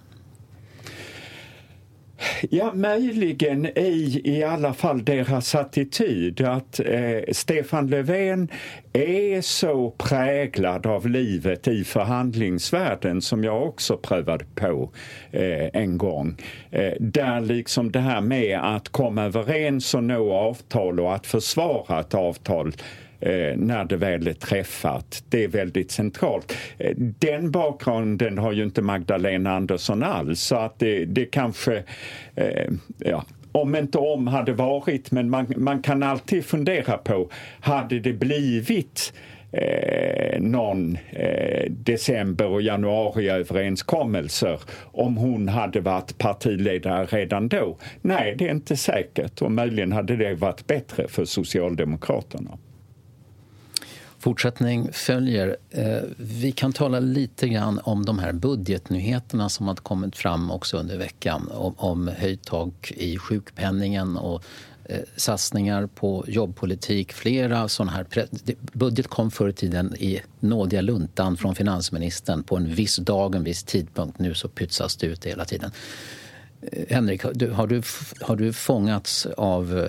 [2.51, 8.49] Ja, möjligen i i alla fall deras attityd att eh, Stefan Löfven
[8.93, 14.91] är så präglad av livet i förhandlingsvärlden som jag också prövade på
[15.31, 16.37] eh, en gång.
[16.71, 22.01] Eh, där liksom det här med att komma överens och nå avtal och att försvara
[22.01, 22.73] ett avtal eh,
[23.27, 25.25] Eh, när det väl är träffat.
[25.29, 26.57] Det är väldigt centralt.
[26.79, 31.83] Eh, den bakgrunden har ju inte Magdalena Andersson alls så att det, det kanske,
[32.35, 38.01] eh, ja, om inte om hade varit, men man, man kan alltid fundera på, hade
[38.01, 39.13] det blivit
[39.53, 44.61] eh, någon eh, december och januariöverenskommelser
[44.93, 47.77] om hon hade varit partiledare redan då?
[48.03, 52.59] Nej, det är inte säkert och möjligen hade det varit bättre för Socialdemokraterna.
[54.27, 55.57] Fortsättning följer.
[55.71, 60.77] Eh, vi kan tala lite grann om de här budgetnyheterna som har kommit fram också
[60.77, 61.51] under veckan.
[61.55, 64.45] Om, om höjt tak i sjukpenningen och
[64.85, 67.13] eh, satsningar på jobbpolitik.
[67.13, 68.07] Flera sådana här...
[68.73, 73.45] Budget kom förr i tiden i nådiga luntan från finansministern på en viss dag, en
[73.45, 74.19] viss tidpunkt.
[74.19, 75.71] Nu så pytsas det ut hela tiden.
[76.73, 77.83] Eh, Henrik, har du,
[78.21, 79.89] har du fångats av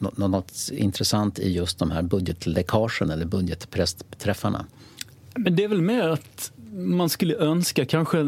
[0.00, 4.66] något intressant i just de här budgetläckagen eller budgetpressträffarna?
[5.34, 8.26] Men det är väl mer att man skulle önska kanske eh,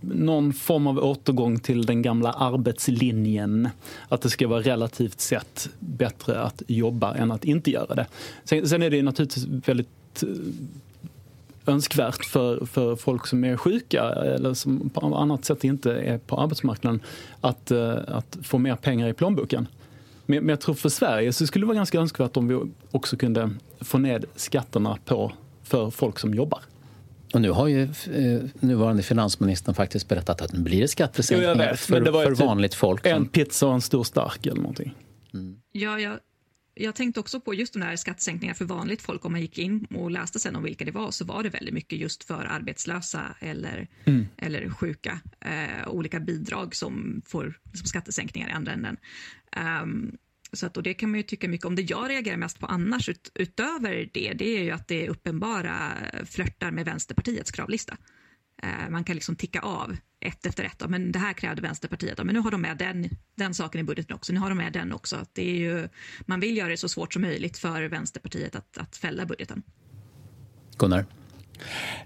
[0.00, 3.68] någon form av återgång till den gamla arbetslinjen.
[4.08, 8.06] Att det ska vara relativt sett bättre att jobba än att inte göra det.
[8.44, 10.28] Sen, sen är det naturligtvis väldigt eh,
[11.66, 16.40] önskvärt för, för folk som är sjuka eller som på annat sätt inte är på
[16.40, 17.00] arbetsmarknaden
[17.40, 19.66] att, eh, att få mer pengar i plånboken.
[20.30, 23.16] Men, men jag tror för Sverige så skulle det vara ganska önskvärt om vi också
[23.16, 23.50] kunde
[23.80, 26.60] få ned skatterna på, för folk som jobbar.
[27.34, 32.04] Och nu har ju eh, nuvarande finansministern faktiskt berättat att nu blir det skattesänkningar för,
[32.04, 33.06] för typ vanligt folk.
[33.06, 34.94] En pizza och en stor stark eller någonting.
[35.34, 35.56] Mm.
[35.72, 36.18] Ja, jag
[36.78, 39.24] jag tänkte också på just de där skattesänkningar för vanligt folk.
[39.24, 41.74] Om man gick in och läste sen om vilka det var så var det väldigt
[41.74, 44.26] mycket just för arbetslösa eller, mm.
[44.36, 45.20] eller sjuka.
[45.40, 48.96] Eh, olika bidrag som får liksom, skattesänkningar i andra änden.
[49.82, 50.16] Um,
[50.52, 51.74] så att, och det kan man ju tycka mycket om.
[51.74, 55.10] Det jag reagerar mest på annars ut, utöver det, det är ju att det är
[55.10, 55.92] uppenbara
[56.24, 57.96] flörtar med Vänsterpartiets kravlista.
[58.62, 60.82] Eh, man kan liksom ticka av ett efter ett.
[60.88, 62.18] Men det här krävde Vänsterpartiet.
[62.24, 64.32] Men nu har de med den, den saken i budgeten också.
[64.32, 65.26] Nu har de med den också.
[65.32, 65.88] Det är ju,
[66.26, 69.62] man vill göra det så svårt som möjligt för Vänsterpartiet att, att fälla budgeten.
[70.78, 71.06] Gunnar?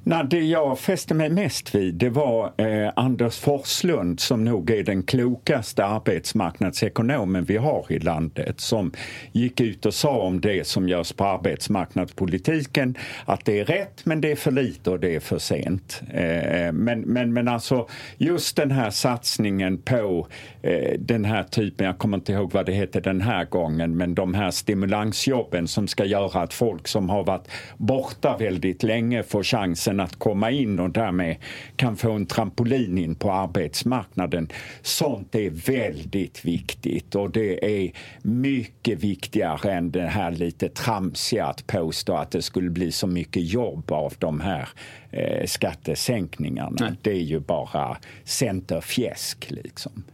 [0.04, 4.82] Nej, det jag fäste mig mest vid det var eh, Anders Forslund som nog är
[4.82, 8.92] den klokaste arbetsmarknadsekonomen vi har i landet som
[9.32, 14.20] gick ut och sa om det som görs på arbetsmarknadspolitiken att det är rätt men
[14.20, 16.02] det är för lite och det är för sent.
[16.10, 20.26] Eh, men, men, men alltså just den här satsningen på
[20.62, 24.14] eh, den här typen, jag kommer inte ihåg vad det heter den här gången, men
[24.14, 29.41] de här stimulansjobben som ska göra att folk som har varit borta väldigt länge får
[29.42, 31.36] få chansen att komma in och därmed
[31.76, 34.48] kan få en trampolin in på arbetsmarknaden.
[34.82, 41.66] Sånt är väldigt viktigt och det är mycket viktigare än det här lite tramsiga att
[41.66, 44.68] påstå att det skulle bli så mycket jobb av de här
[45.10, 46.76] eh, skattesänkningarna.
[46.80, 46.92] Nej.
[47.02, 50.04] Det är ju bara centerfjäsk liksom.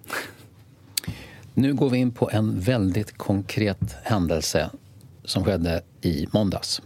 [1.54, 4.70] Nu går vi in på en väldigt konkret händelse
[5.24, 6.82] som skedde i måndags.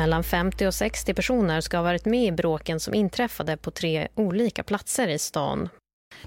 [0.00, 4.08] Mellan 50 och 60 personer ska ha varit med i bråken som inträffade på tre
[4.14, 5.68] olika platser i stan.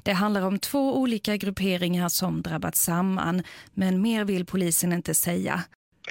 [0.04, 3.44] Det handlar om två olika grupperingar som drabbat samman,
[3.74, 5.64] men mer vill polisen inte säga.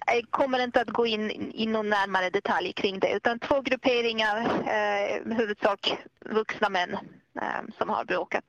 [0.06, 4.36] Jag kommer inte att gå in i någon närmare detalj kring det utan två grupperingar,
[4.66, 6.90] eh, huvudsak vuxna män
[7.42, 8.44] eh, som har bråkat.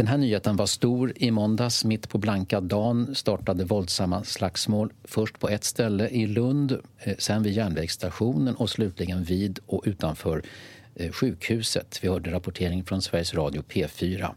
[0.00, 1.84] Den här nyheten var stor i måndags.
[1.84, 4.92] Mitt på blanka dagen startade våldsamma slagsmål.
[5.04, 10.42] Först på ett ställe i Lund, eh, sen vid järnvägsstationen och slutligen vid och utanför
[10.94, 11.98] eh, sjukhuset.
[12.02, 14.30] Vi hörde rapportering från Sveriges Radio P4.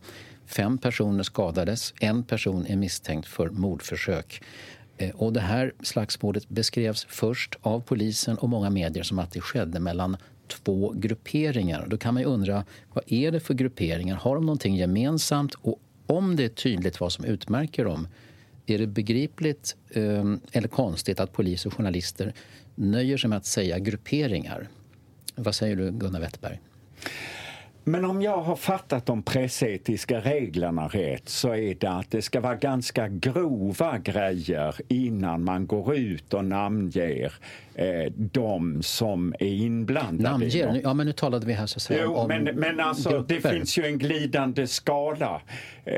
[0.46, 1.94] Fem personer skadades.
[2.00, 4.42] En person är misstänkt för mordförsök.
[4.98, 9.42] Eh, och det här slagsmålet beskrevs först av polisen och många medier som att det
[9.42, 10.18] skedde mellan
[10.48, 11.86] två grupperingar.
[11.88, 14.16] Då kan man undra, vad är det för grupperingar?
[14.16, 15.54] Har de någonting gemensamt?
[15.54, 18.08] Och om det är tydligt vad som utmärker dem,
[18.66, 22.34] är det begripligt ehm, eller konstigt att polis och journalister
[22.76, 24.70] nöjer sig med att säga grupperingar?
[25.36, 26.60] Vad säger du, Gunnar Wetterberg?
[27.84, 32.42] Men om jag har fattat de pressetiska reglerna rätt så är det att det ska
[32.42, 37.34] vara ganska grova grejer innan man går ut och namnger
[37.76, 40.30] eh, de som är inblandade.
[40.30, 40.82] Namnger?
[40.84, 43.36] Ja, men nu talade vi här så att säga jo, om men, men alltså grupper.
[43.36, 45.42] det finns ju en glidande skala.
[45.86, 45.96] Eh,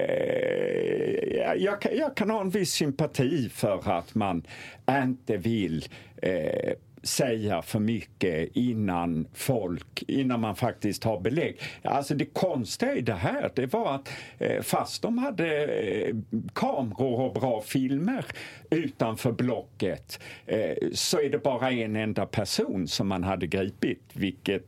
[1.58, 4.44] jag, jag, kan ha en viss sympati för att man
[4.90, 5.86] inte vill
[6.22, 6.74] eh,
[7.08, 11.60] säga för mycket innan folk, innan man faktiskt har belägg.
[11.82, 16.16] Alltså det konstiga i det här, det var att eh, fast de hade eh,
[16.54, 18.26] kameror och bra filmer
[18.70, 24.66] utanför blocket eh, så är det bara en enda person som man hade gripit, vilket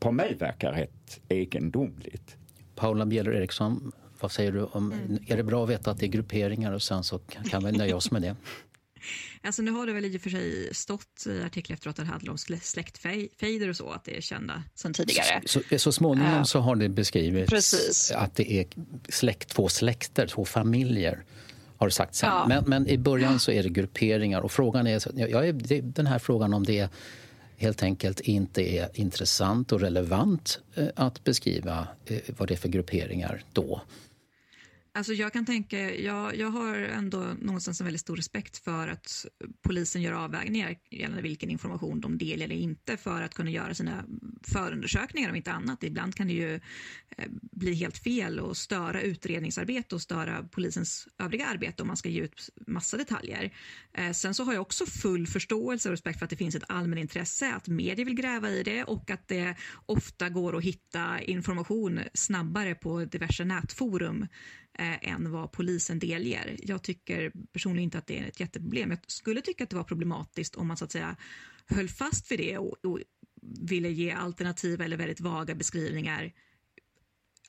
[0.00, 2.36] på mig verkar rätt egendomligt.
[2.76, 5.18] Paula Bjeller Eriksson, vad säger du om, mm.
[5.26, 7.96] är det bra att veta att det är grupperingar och sen så kan vi nöja
[7.96, 8.36] oss med det?
[9.42, 12.12] Alltså nu har det väl i och för sig stått i artiklar efteråt att det
[12.12, 15.42] handlar om släktfejder och så, att det är kända sedan tidigare.
[15.46, 18.10] Så, så, så småningom uh, så har det beskrivits precis.
[18.10, 18.66] att det är
[19.08, 21.24] släkt, två släkter, två familjer
[21.76, 22.22] har det sagts.
[22.22, 22.46] Ja.
[22.48, 26.18] Men, men, i början så är det grupperingar och frågan är, jag är den här
[26.18, 26.90] frågan om det
[27.56, 32.68] helt enkelt inte är intressant och relevant eh, att beskriva eh, vad det är för
[32.68, 33.82] grupperingar då.
[34.92, 39.26] Alltså jag kan tänka, jag, jag har ändå någonstans en väldigt stor respekt för att
[39.62, 44.04] polisen gör avvägningar gällande vilken information de delar eller inte för att kunna göra sina
[44.42, 45.84] förundersökningar om inte annat.
[45.84, 51.46] Ibland kan det ju eh, bli helt fel och störa utredningsarbete och störa polisens övriga
[51.46, 53.54] arbete om man ska ge ut massa detaljer.
[53.92, 56.64] Eh, sen så har jag också full förståelse och respekt för att det finns ett
[56.68, 62.00] allmänintresse, att medier vill gräva i det och att det ofta går att hitta information
[62.14, 64.26] snabbare på diverse nätforum
[64.80, 66.56] eh, än vad polisen delger.
[66.62, 68.90] Jag tycker personligen inte att det är ett jätteproblem.
[68.90, 71.16] Jag skulle tycka att det var problematiskt om man så att säga
[71.66, 73.00] höll fast vid det och, och
[73.60, 76.32] ville ge alternativa eller väldigt vaga beskrivningar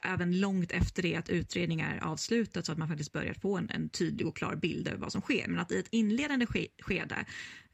[0.04, 3.90] även långt efter det att utredningar avslutats så att man faktiskt börjar få en, en,
[3.90, 5.48] tydlig och klar bild över vad som sker.
[5.48, 7.26] Men att i ett inledande ske, skede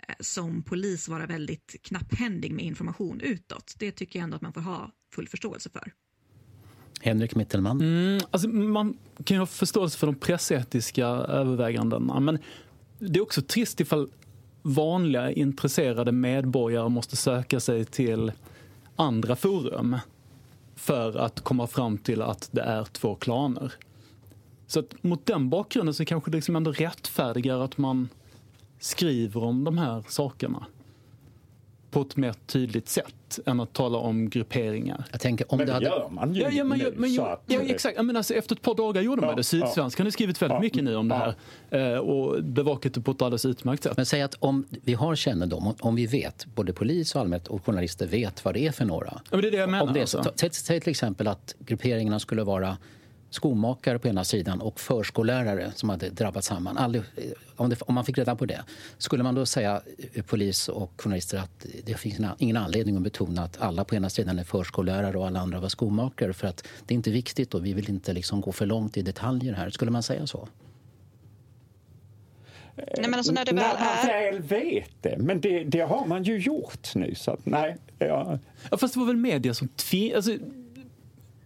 [0.08, 4.54] eh, som polis vara väldigt knapphändig med information utåt, det tycker jag ändå att man
[4.54, 5.92] får ha full förståelse för.
[7.02, 7.82] Henrik Mittelman?
[7.82, 12.40] Mm, alltså man kan ju ha förståelse för de pressetiska övervägandena men
[13.00, 14.10] det är också trist ifall
[14.62, 18.32] vanliga intresserade medborgare måste söka sig till
[18.96, 19.98] andra forum
[20.76, 23.74] för att komma fram till att det är två klaner.
[24.68, 28.10] Så att mot den bakgrunden så kanske det liksom ändå rättfärdigar att man
[28.80, 30.66] skriver om de här sakerna
[31.92, 35.06] på ett mer tydligt sätt än att tala om grupperingar.
[35.12, 35.86] Jag tänker, om men det, hade...
[35.86, 37.98] gör man ju ja, ja, men, men, ja, ja, exakt.
[37.98, 39.44] Menar, alltså, efter ett par dagar gjorde man det.
[39.44, 40.08] Sydsvenskan ja.
[40.08, 40.60] har skrivit väldigt ja.
[40.60, 41.36] mycket nu om det här
[41.94, 43.98] eh, och bevakat det på ett alldeles utmärkt sätt.
[43.98, 47.66] Men säg att om vi har kännedom, om vi vet, både polis och allmänhet och
[47.66, 49.12] journalister vet vad det är för några.
[49.14, 49.88] Ja, men det är det jag menar.
[49.88, 50.34] Om det, alltså.
[50.52, 52.78] säg till exempel att grupperingarna skulle vara
[53.38, 56.78] skomakare på ena sidan och förskollärare som hade drabbats samman.
[56.78, 57.04] Aldrig,
[57.56, 58.64] om, det, om, man fick reda på det,
[58.98, 59.82] skulle man då säga
[60.14, 64.10] eh, polis och journalister att det finns ingen anledning att betona att alla på ena
[64.10, 67.66] sidan är förskollärare och alla andra var skomakare för att det är inte viktigt och
[67.66, 69.70] vi vill inte liksom gå för långt i detaljer här.
[69.70, 70.48] Skulle man säga så?
[72.78, 75.18] Nej, men alltså när det väl när man väl vet det.
[75.18, 77.16] Men det, det, har man ju gjort nu.
[77.16, 78.40] Så att, nej, ja.
[78.72, 80.16] ja, fast det var väl media som tvingade...
[80.16, 80.32] Alltså,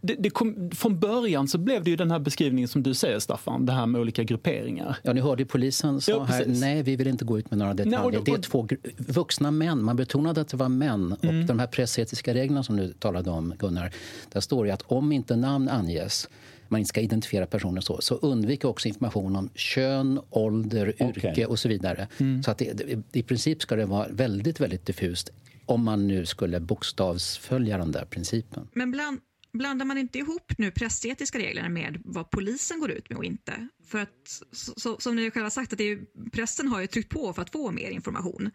[0.01, 3.19] det, det kom, från början så blev det ju den här beskrivningen som du säger
[3.19, 4.97] Staffan, det här med olika grupperingar.
[5.03, 7.59] Ja, ni hörde ju polisen sa ja, här, nej vi vill inte gå ut med
[7.59, 7.99] några detaljer.
[7.99, 11.15] Nej, då, det är två vuxna män, man betonade att det var män.
[11.21, 11.39] Mm.
[11.39, 13.91] Och de här pressetiska reglerna som du talade om Gunnar,
[14.29, 16.27] där står det att om inte namn anges
[16.67, 21.45] man inte ska identifiera personer så, så undvik också information om kön, ålder, yrke okay.
[21.45, 22.07] och så vidare.
[22.17, 22.43] Mm.
[22.43, 25.29] Så att det, i princip ska det vara väldigt, väldigt diffust
[25.65, 28.67] om man nu skulle bokstavsfölja den där principen.
[28.73, 29.19] Men bland,
[29.53, 33.67] blandar man inte ihop nu pressetiska reglerna med vad polisen går ut med och inte?
[33.87, 37.33] För att, så, som ni själva sagt, att det är, pressen har ju tryckt på
[37.33, 38.51] för att få mer information.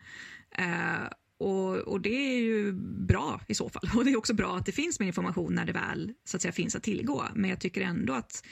[0.58, 2.72] Eh, och, och, det är ju
[3.06, 3.90] bra i så fall.
[3.96, 6.42] Och det är också bra att det finns mer information när det väl så att
[6.42, 7.24] säga, finns att tillgå.
[7.34, 8.46] Men jag tycker ändå att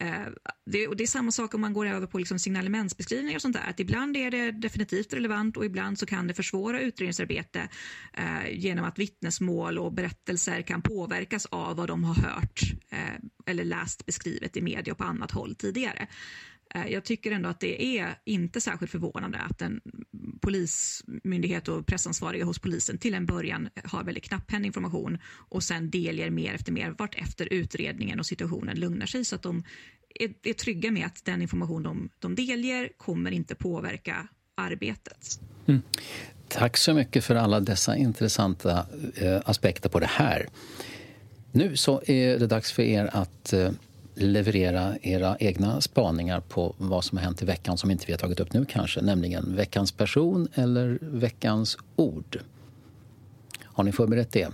[0.00, 0.26] Eh,
[0.66, 3.56] det, och det är samma sak om man går över på liksom signalementsbeskrivningar och sånt
[3.56, 3.70] där.
[3.70, 7.68] Att ibland är det definitivt relevant och ibland så kan det försvåra utredningsarbete
[8.14, 13.64] eh, genom att vittnesmål och berättelser kan påverkas av vad de har hört eh, eller
[13.64, 16.08] läst beskrivet i media och på annat håll tidigare.
[16.74, 19.80] Eh, jag tycker ändå att det är inte särskilt förvånande att en
[20.40, 26.30] polismyndighet och pressansvariga hos polisen till en början har väldigt knapphändig information och sen delger
[26.30, 29.64] mer efter mer vart efter utredningen och situationen lugnar sig så att de
[30.14, 35.40] är, är trygga med att den information de, de delger kommer inte påverka arbetet.
[35.66, 35.82] Mm.
[36.48, 40.48] Tack så mycket för alla dessa intressanta eh, aspekter på det här.
[41.52, 43.70] Nu så är det dags för er att eh,
[44.18, 48.18] leverera era egna spaningar på vad som har hänt i veckan som inte vi har
[48.18, 52.40] tagit upp nu kanske, nämligen veckans person eller veckans ord.
[53.64, 54.48] Har ni förberett det?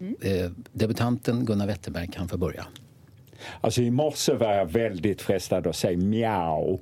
[0.00, 0.16] Mm.
[0.20, 2.66] Eh, debutanten Gunnar Wetterberg kan få börja.
[3.60, 6.80] Alltså i morse var jag väldigt frestad att säga miau.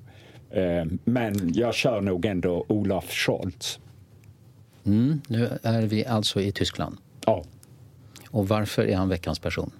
[0.50, 3.78] Eh, men jag kör nog ändå Olaf Scholz.
[4.84, 6.96] Mm, nu är vi alltså i Tyskland.
[7.26, 7.44] Ja.
[8.30, 9.70] Och varför är han veckans person?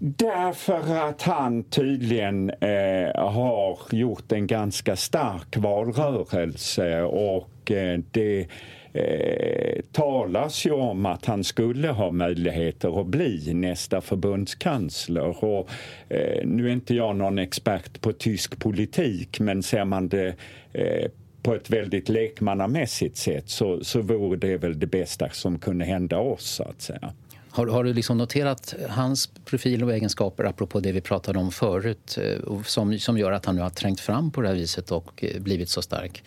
[0.00, 8.46] Därför att han tydligen eh, har gjort en ganska stark valrörelse och eh, det
[8.92, 15.44] eh, talas ju om att han skulle ha möjligheter att bli nästa förbundskansler.
[15.44, 15.70] Och,
[16.08, 20.34] eh, nu är inte jag någon expert på tysk politik men ser man det
[20.72, 21.10] eh,
[21.42, 26.18] på ett väldigt lekmannamässigt sätt så, så vore det väl det bästa som kunde hända
[26.18, 27.12] oss så att säga.
[27.58, 32.18] Har, har, du liksom noterat hans profil och egenskaper apropå det vi pratade om förut
[32.22, 35.24] eh, som, som gör att han nu har trängt fram på det här viset och
[35.24, 36.22] eh, blivit så stark?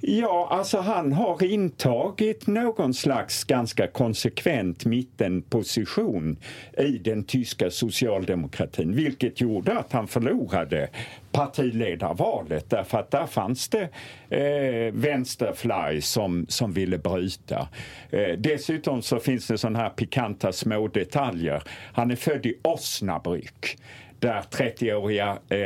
[0.00, 6.36] Ja, alltså han har intagit någon slags ganska konsekvent mittenposition
[6.78, 10.88] i den tyska socialdemokratin vilket gjorde att han förlorade
[11.32, 13.88] partiledarvalet därför att där fanns det
[14.30, 17.68] eh, vänsterfly som, som ville bryta.
[18.10, 21.62] Eh, dessutom så finns det sådana här pikanta små detaljer.
[21.92, 23.76] Han är född i Osnabrück
[24.20, 25.58] där 30-åriga eh,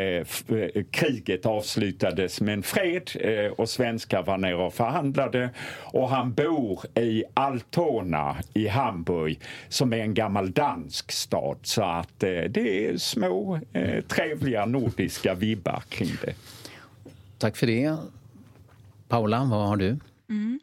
[0.59, 5.51] eh, kriget avslutades med en fred eh, och svenskar var nere och förhandlade.
[5.93, 11.59] Och han bor i Altona i Hamburg som är en gammal dansk stad.
[11.63, 16.35] Så att eh, det är små eh, trevliga nordiska vibbar kring det.
[17.39, 17.97] Tack för det.
[19.09, 19.99] Paula, vad har du?
[20.31, 20.61] Mm.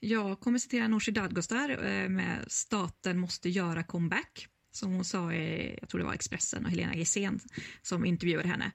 [0.00, 5.78] Jag kommer citera Nooshi Dadgostar eh, med “Staten måste göra comeback” som hon sa i,
[5.80, 7.40] jag tror det var Expressen och Helena Gissén
[7.82, 8.72] som intervjuade henne.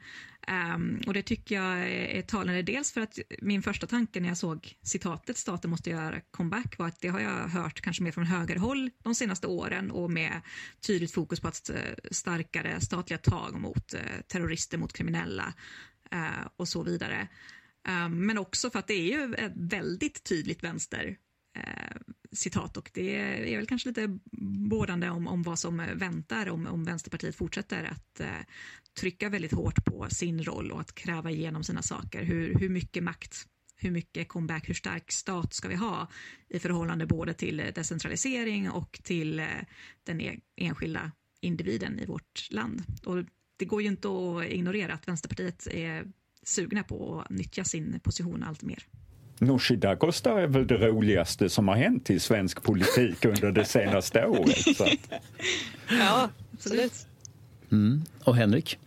[0.76, 4.38] Um, och det tycker jag är talande dels för att min första tanke när jag
[4.38, 8.26] såg citatet staten måste göra comeback var att det har jag hört kanske mer från
[8.26, 10.42] högerhåll de senaste åren och med
[10.88, 11.76] tydligt fokus på att eh,
[12.12, 15.54] starkare statliga tag mot uh, terrorister, mot kriminella
[16.14, 17.28] uh, och så vidare.
[18.06, 21.18] Um, men också för att det är ju ett väldigt tydligt vänster
[21.58, 21.98] Eh,
[22.32, 23.16] citat och det
[23.54, 24.20] är väl kanske lite
[24.70, 28.28] bådande om, om vad som väntar om, om Vänsterpartiet fortsätter att eh,
[29.00, 32.24] trycka väldigt hårt på sin roll och att kräva igenom sina saker.
[32.24, 33.48] Hur, hur mycket makt
[33.80, 36.08] hur mycket comeback, hur stark stat ska vi ha
[36.50, 39.46] i förhållande både till decentralisering och till eh,
[40.04, 42.84] den e enskilda individen i vårt land.
[43.06, 43.24] Och
[43.58, 46.12] det går ju inte att ignorera att Vänsterpartiet är
[46.44, 48.88] sugna på att nyttja sin position allt mer.
[49.40, 54.26] Nooshi Dadgostar är väl det roligaste som har hänt i svensk politik under det senaste
[54.26, 54.78] året.
[54.78, 54.88] Så.
[56.00, 56.94] Ja, absolut.
[57.72, 58.02] Mm.
[58.24, 58.78] Och Henrik?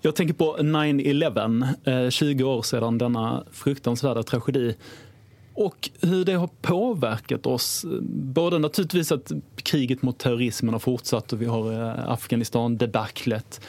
[0.00, 4.76] Jag tänker på 9-11, 20 eh, år sedan denna fruktansvärda tragedi.
[5.54, 7.84] Och hur det har påverkat oss.
[8.10, 13.60] Både naturligtvis att kriget mot terrorismen har fortsatt och vi har eh, Afghanistan-debaclet.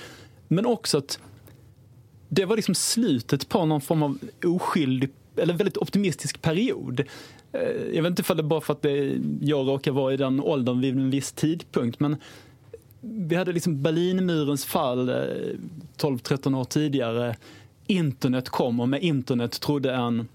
[0.47, 1.19] Men också att
[2.29, 5.09] det var liksom slutet på någon form av oskyldig
[5.39, 7.03] eller väldigt optimistisk period.
[7.51, 7.61] Eh,
[7.93, 8.85] jag vet inte om det är bara för att
[9.41, 12.17] jag råkar vara i den åldern vid en viss tidpunkt, men
[13.01, 15.09] vi hade liksom Berlinmurens fall
[15.97, 17.35] 12-13 eh, år tidigare.
[17.87, 20.27] Internet kom och med internet trodde en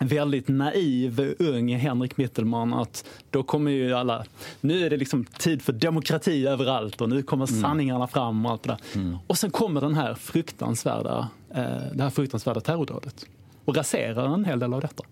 [0.00, 4.24] väldigt naiv ung Henrik Mittelman att då kommer ju alla,
[4.60, 7.62] nu är det liksom tid för demokrati överallt och nu kommer mm.
[7.62, 9.00] sanningarna fram och allt det där.
[9.00, 9.18] Mm.
[9.26, 13.26] Och sen kommer den här fruktansvärda, eh, det här fruktansvärda terrordådet
[13.64, 15.04] och raserar en hel del av detta.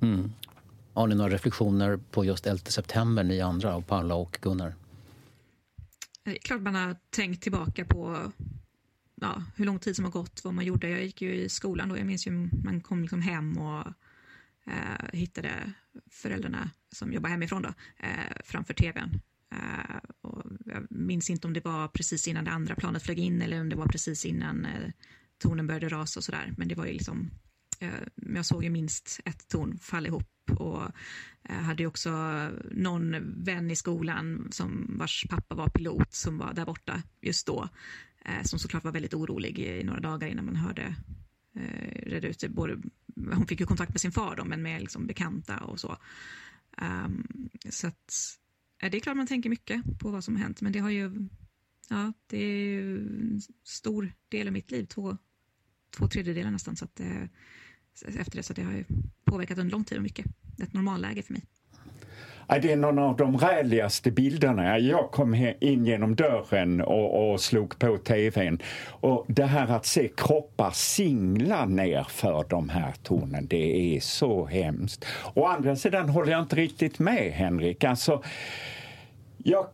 [0.00, 0.32] Mm.
[0.94, 4.74] Har ni några reflektioner på just 11 september, ni andra, Paula och Gunnar?
[6.24, 8.32] Det är klart man har tänkt tillbaka på
[9.20, 10.88] ja, hur lång tid som har gått, vad man gjorde.
[10.88, 13.86] Jag gick ju i skolan då, jag minns ju man kom liksom hem och
[14.66, 15.72] eh, hittade
[16.10, 19.20] föräldrarna som jobbar hemifrån då, eh, framför tvn.
[19.52, 23.42] Eh, och jag minns inte om det var precis innan det andra planet flög in
[23.42, 24.90] eller om det var precis innan eh,
[25.38, 26.54] tornen började rasa och sådär.
[26.56, 27.30] Men det var ju liksom,
[27.80, 27.90] Eh,
[28.34, 30.82] jag såg ju minst ett torn falla ihop och
[31.42, 32.10] eh, hade ju också
[32.70, 37.68] någon vän i skolan som vars pappa var pilot som var där borta just då.
[38.24, 40.94] Eh, som såklart var väldigt orolig i några dagar innan man hörde
[41.54, 42.78] eh, reda ut Både,
[43.16, 45.96] hon fick ju kontakt med sin far då, men med liksom bekanta och så.
[46.82, 48.38] Um, så att,
[48.80, 51.28] det är klart man tänker mycket på vad som har hänt, men det har ju,
[51.88, 55.16] ja, det är ju en stor del av mitt liv, två,
[55.90, 57.24] två tredjedelar nästan, så att, eh,
[58.02, 58.84] efter det, så det har ju
[59.24, 60.26] påverkat under lång tid och mycket.
[60.56, 61.42] Det är Ett normalläge för mig.
[62.62, 64.78] Det är någon av de räligaste bilderna.
[64.78, 68.58] Jag kom in genom dörren och, och slog på tvn.
[68.88, 74.46] Och det här att se kroppar singla ner för de här tornen, det är så
[74.46, 75.04] hemskt.
[75.34, 77.84] Å andra sidan håller jag inte riktigt med, Henrik.
[77.84, 78.22] Alltså,
[79.36, 79.66] jag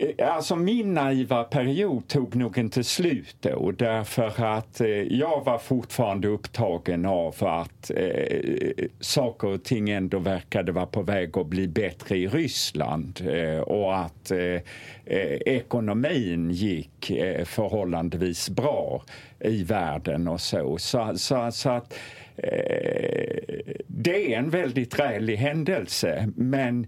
[0.00, 5.58] Eh, alltså min naiva period tog nog inte slut då därför att eh, jag var
[5.58, 11.68] fortfarande upptagen av att eh, saker och ting ändå verkade vara på väg att bli
[11.68, 19.02] bättre i Ryssland eh, och att eh, eh ekonomin gick eh, förhållandevis bra
[19.40, 20.78] i världen och så.
[20.78, 21.94] Så, så, så att
[22.36, 23.38] eh,
[23.86, 26.86] det är en väldigt rälig händelse men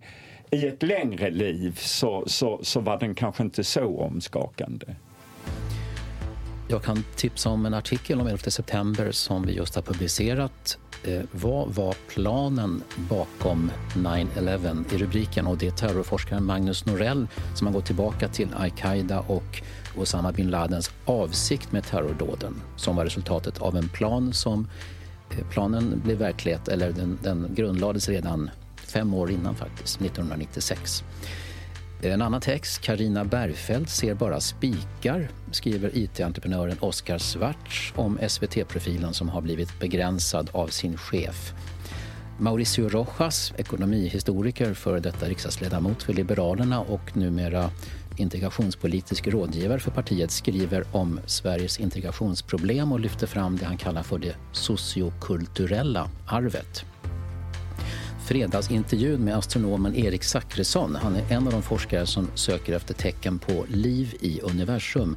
[0.52, 4.86] i ett längre liv så, så, så var den kanske inte så omskakande.
[6.68, 10.78] Jag kan tipsa om en artikel om 11 september som vi just har publicerat.
[11.04, 15.46] Eh, vad var planen bakom 9-11 i rubriken?
[15.46, 19.62] Och det är terrorforskaren Magnus Norell som har gått tillbaka till al-Qaida och
[19.96, 24.68] Osama bin Ladens avsikt med terrordåden som var resultatet av en plan som
[25.30, 28.50] eh, planen blev verklighet, eller den, den grundlades redan
[28.92, 31.04] fem år innan faktiskt, 1996.
[32.04, 39.28] En annan text, Karina Bergfeldt ser bara spikar, skriver IT-entreprenören Oskar Svarts om SVT-profilen som
[39.28, 41.52] har blivit begränsad av sin chef.
[42.38, 47.70] Mauricio Rojas, ekonomihistoriker, före detta riksdagsledamot för Liberalerna och numera
[48.16, 54.18] integrationspolitisk rådgivare för partiet skriver om Sveriges integrationsproblem och lyfter fram det han kallar för
[54.18, 56.84] det sociokulturella arvet
[58.26, 60.94] fredagsintervjun med astronomen Erik Sackresson.
[60.94, 65.16] Han är en av de forskare som söker efter tecken på liv i universum.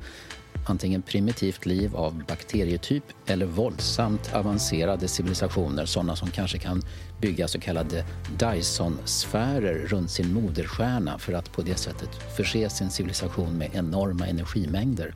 [0.67, 6.81] Antingen primitivt liv av bakterietyp eller våldsamt avancerade civilisationer sådana som kanske kan
[7.21, 8.05] bygga så kallade
[8.39, 15.13] Dyson-sfärer runt sin moderstjärna för att på det sättet förse sin civilisation med enorma energimängder.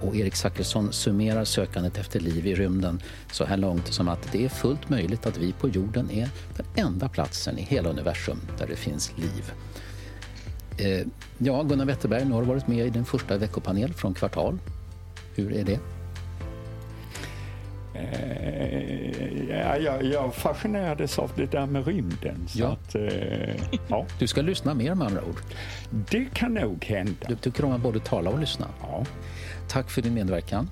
[0.00, 4.44] Och Erik Zachrisson summerar sökandet efter liv i rymden så här långt som att det
[4.44, 8.66] är fullt möjligt att vi på jorden är den enda platsen i hela universum där
[8.66, 9.52] det finns liv.
[10.78, 11.06] Eh,
[11.38, 14.58] ja, Gunnar Wetterberg, nu har du varit med i din första veckopanel från Kvartal.
[15.34, 15.80] Hur är det?
[18.00, 22.48] Eh, ja, jag, jag fascinerades av det där med rymden.
[22.48, 22.68] Så ja.
[22.68, 24.06] Att, eh, ja.
[24.18, 25.40] Du ska lyssna mer med andra ord.
[25.90, 27.26] Det kan nog hända.
[27.28, 28.66] Du tycker om att både tala och lyssna?
[28.80, 29.04] Ja.
[29.68, 30.70] Tack för din medverkan.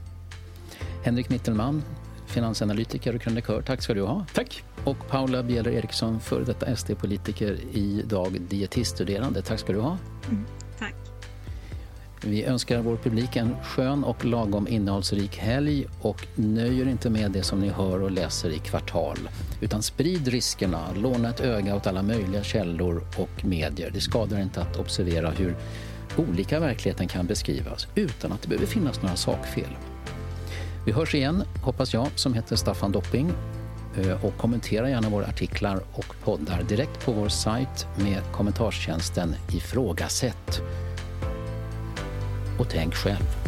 [1.05, 1.83] Henrik Mittelman,
[2.26, 3.62] finansanalytiker och krönikör.
[3.62, 4.26] Tack ska du ha.
[4.35, 4.64] Tack.
[4.85, 9.43] Och Paula Bieler Eriksson, före detta SD-politiker, idag dietiststuderande.
[9.43, 9.97] Tack ska du ha.
[10.29, 10.45] Mm.
[12.25, 17.43] Vi önskar vår publik en skön och lagom innehållsrik helg och nöjer inte med det
[17.43, 19.19] som ni hör och läser i Kvartal.
[19.61, 23.91] Utan sprid riskerna, låna ett öga åt alla möjliga källor och medier.
[23.95, 25.57] Det skadar inte att observera hur
[26.16, 29.71] olika verkligheten kan beskrivas utan att det behöver finnas några sakfel.
[30.87, 33.33] Vi hörs igen, hoppas jag, som heter Staffan Dopping
[33.97, 40.62] eh, och kommentera gärna våra artiklar och poddar direkt på vår sajt med kommentarstjänsten Ifrågasätt.
[42.59, 43.48] Och tänk själv.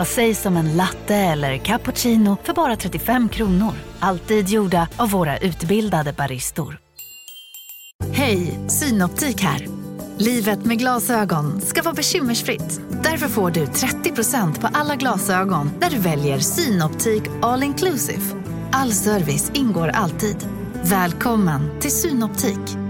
[0.00, 3.72] Vad sägs om en latte eller cappuccino för bara 35 kronor?
[3.98, 6.78] Alltid gjorda av våra utbildade baristor.
[8.12, 9.66] Hej, Synoptik här.
[10.18, 12.80] Livet med glasögon ska vara bekymmersfritt.
[13.02, 18.22] Därför får du 30% på alla glasögon när du väljer Synoptik All Inclusive.
[18.72, 20.48] All service ingår alltid.
[20.82, 22.89] Välkommen till Synoptik.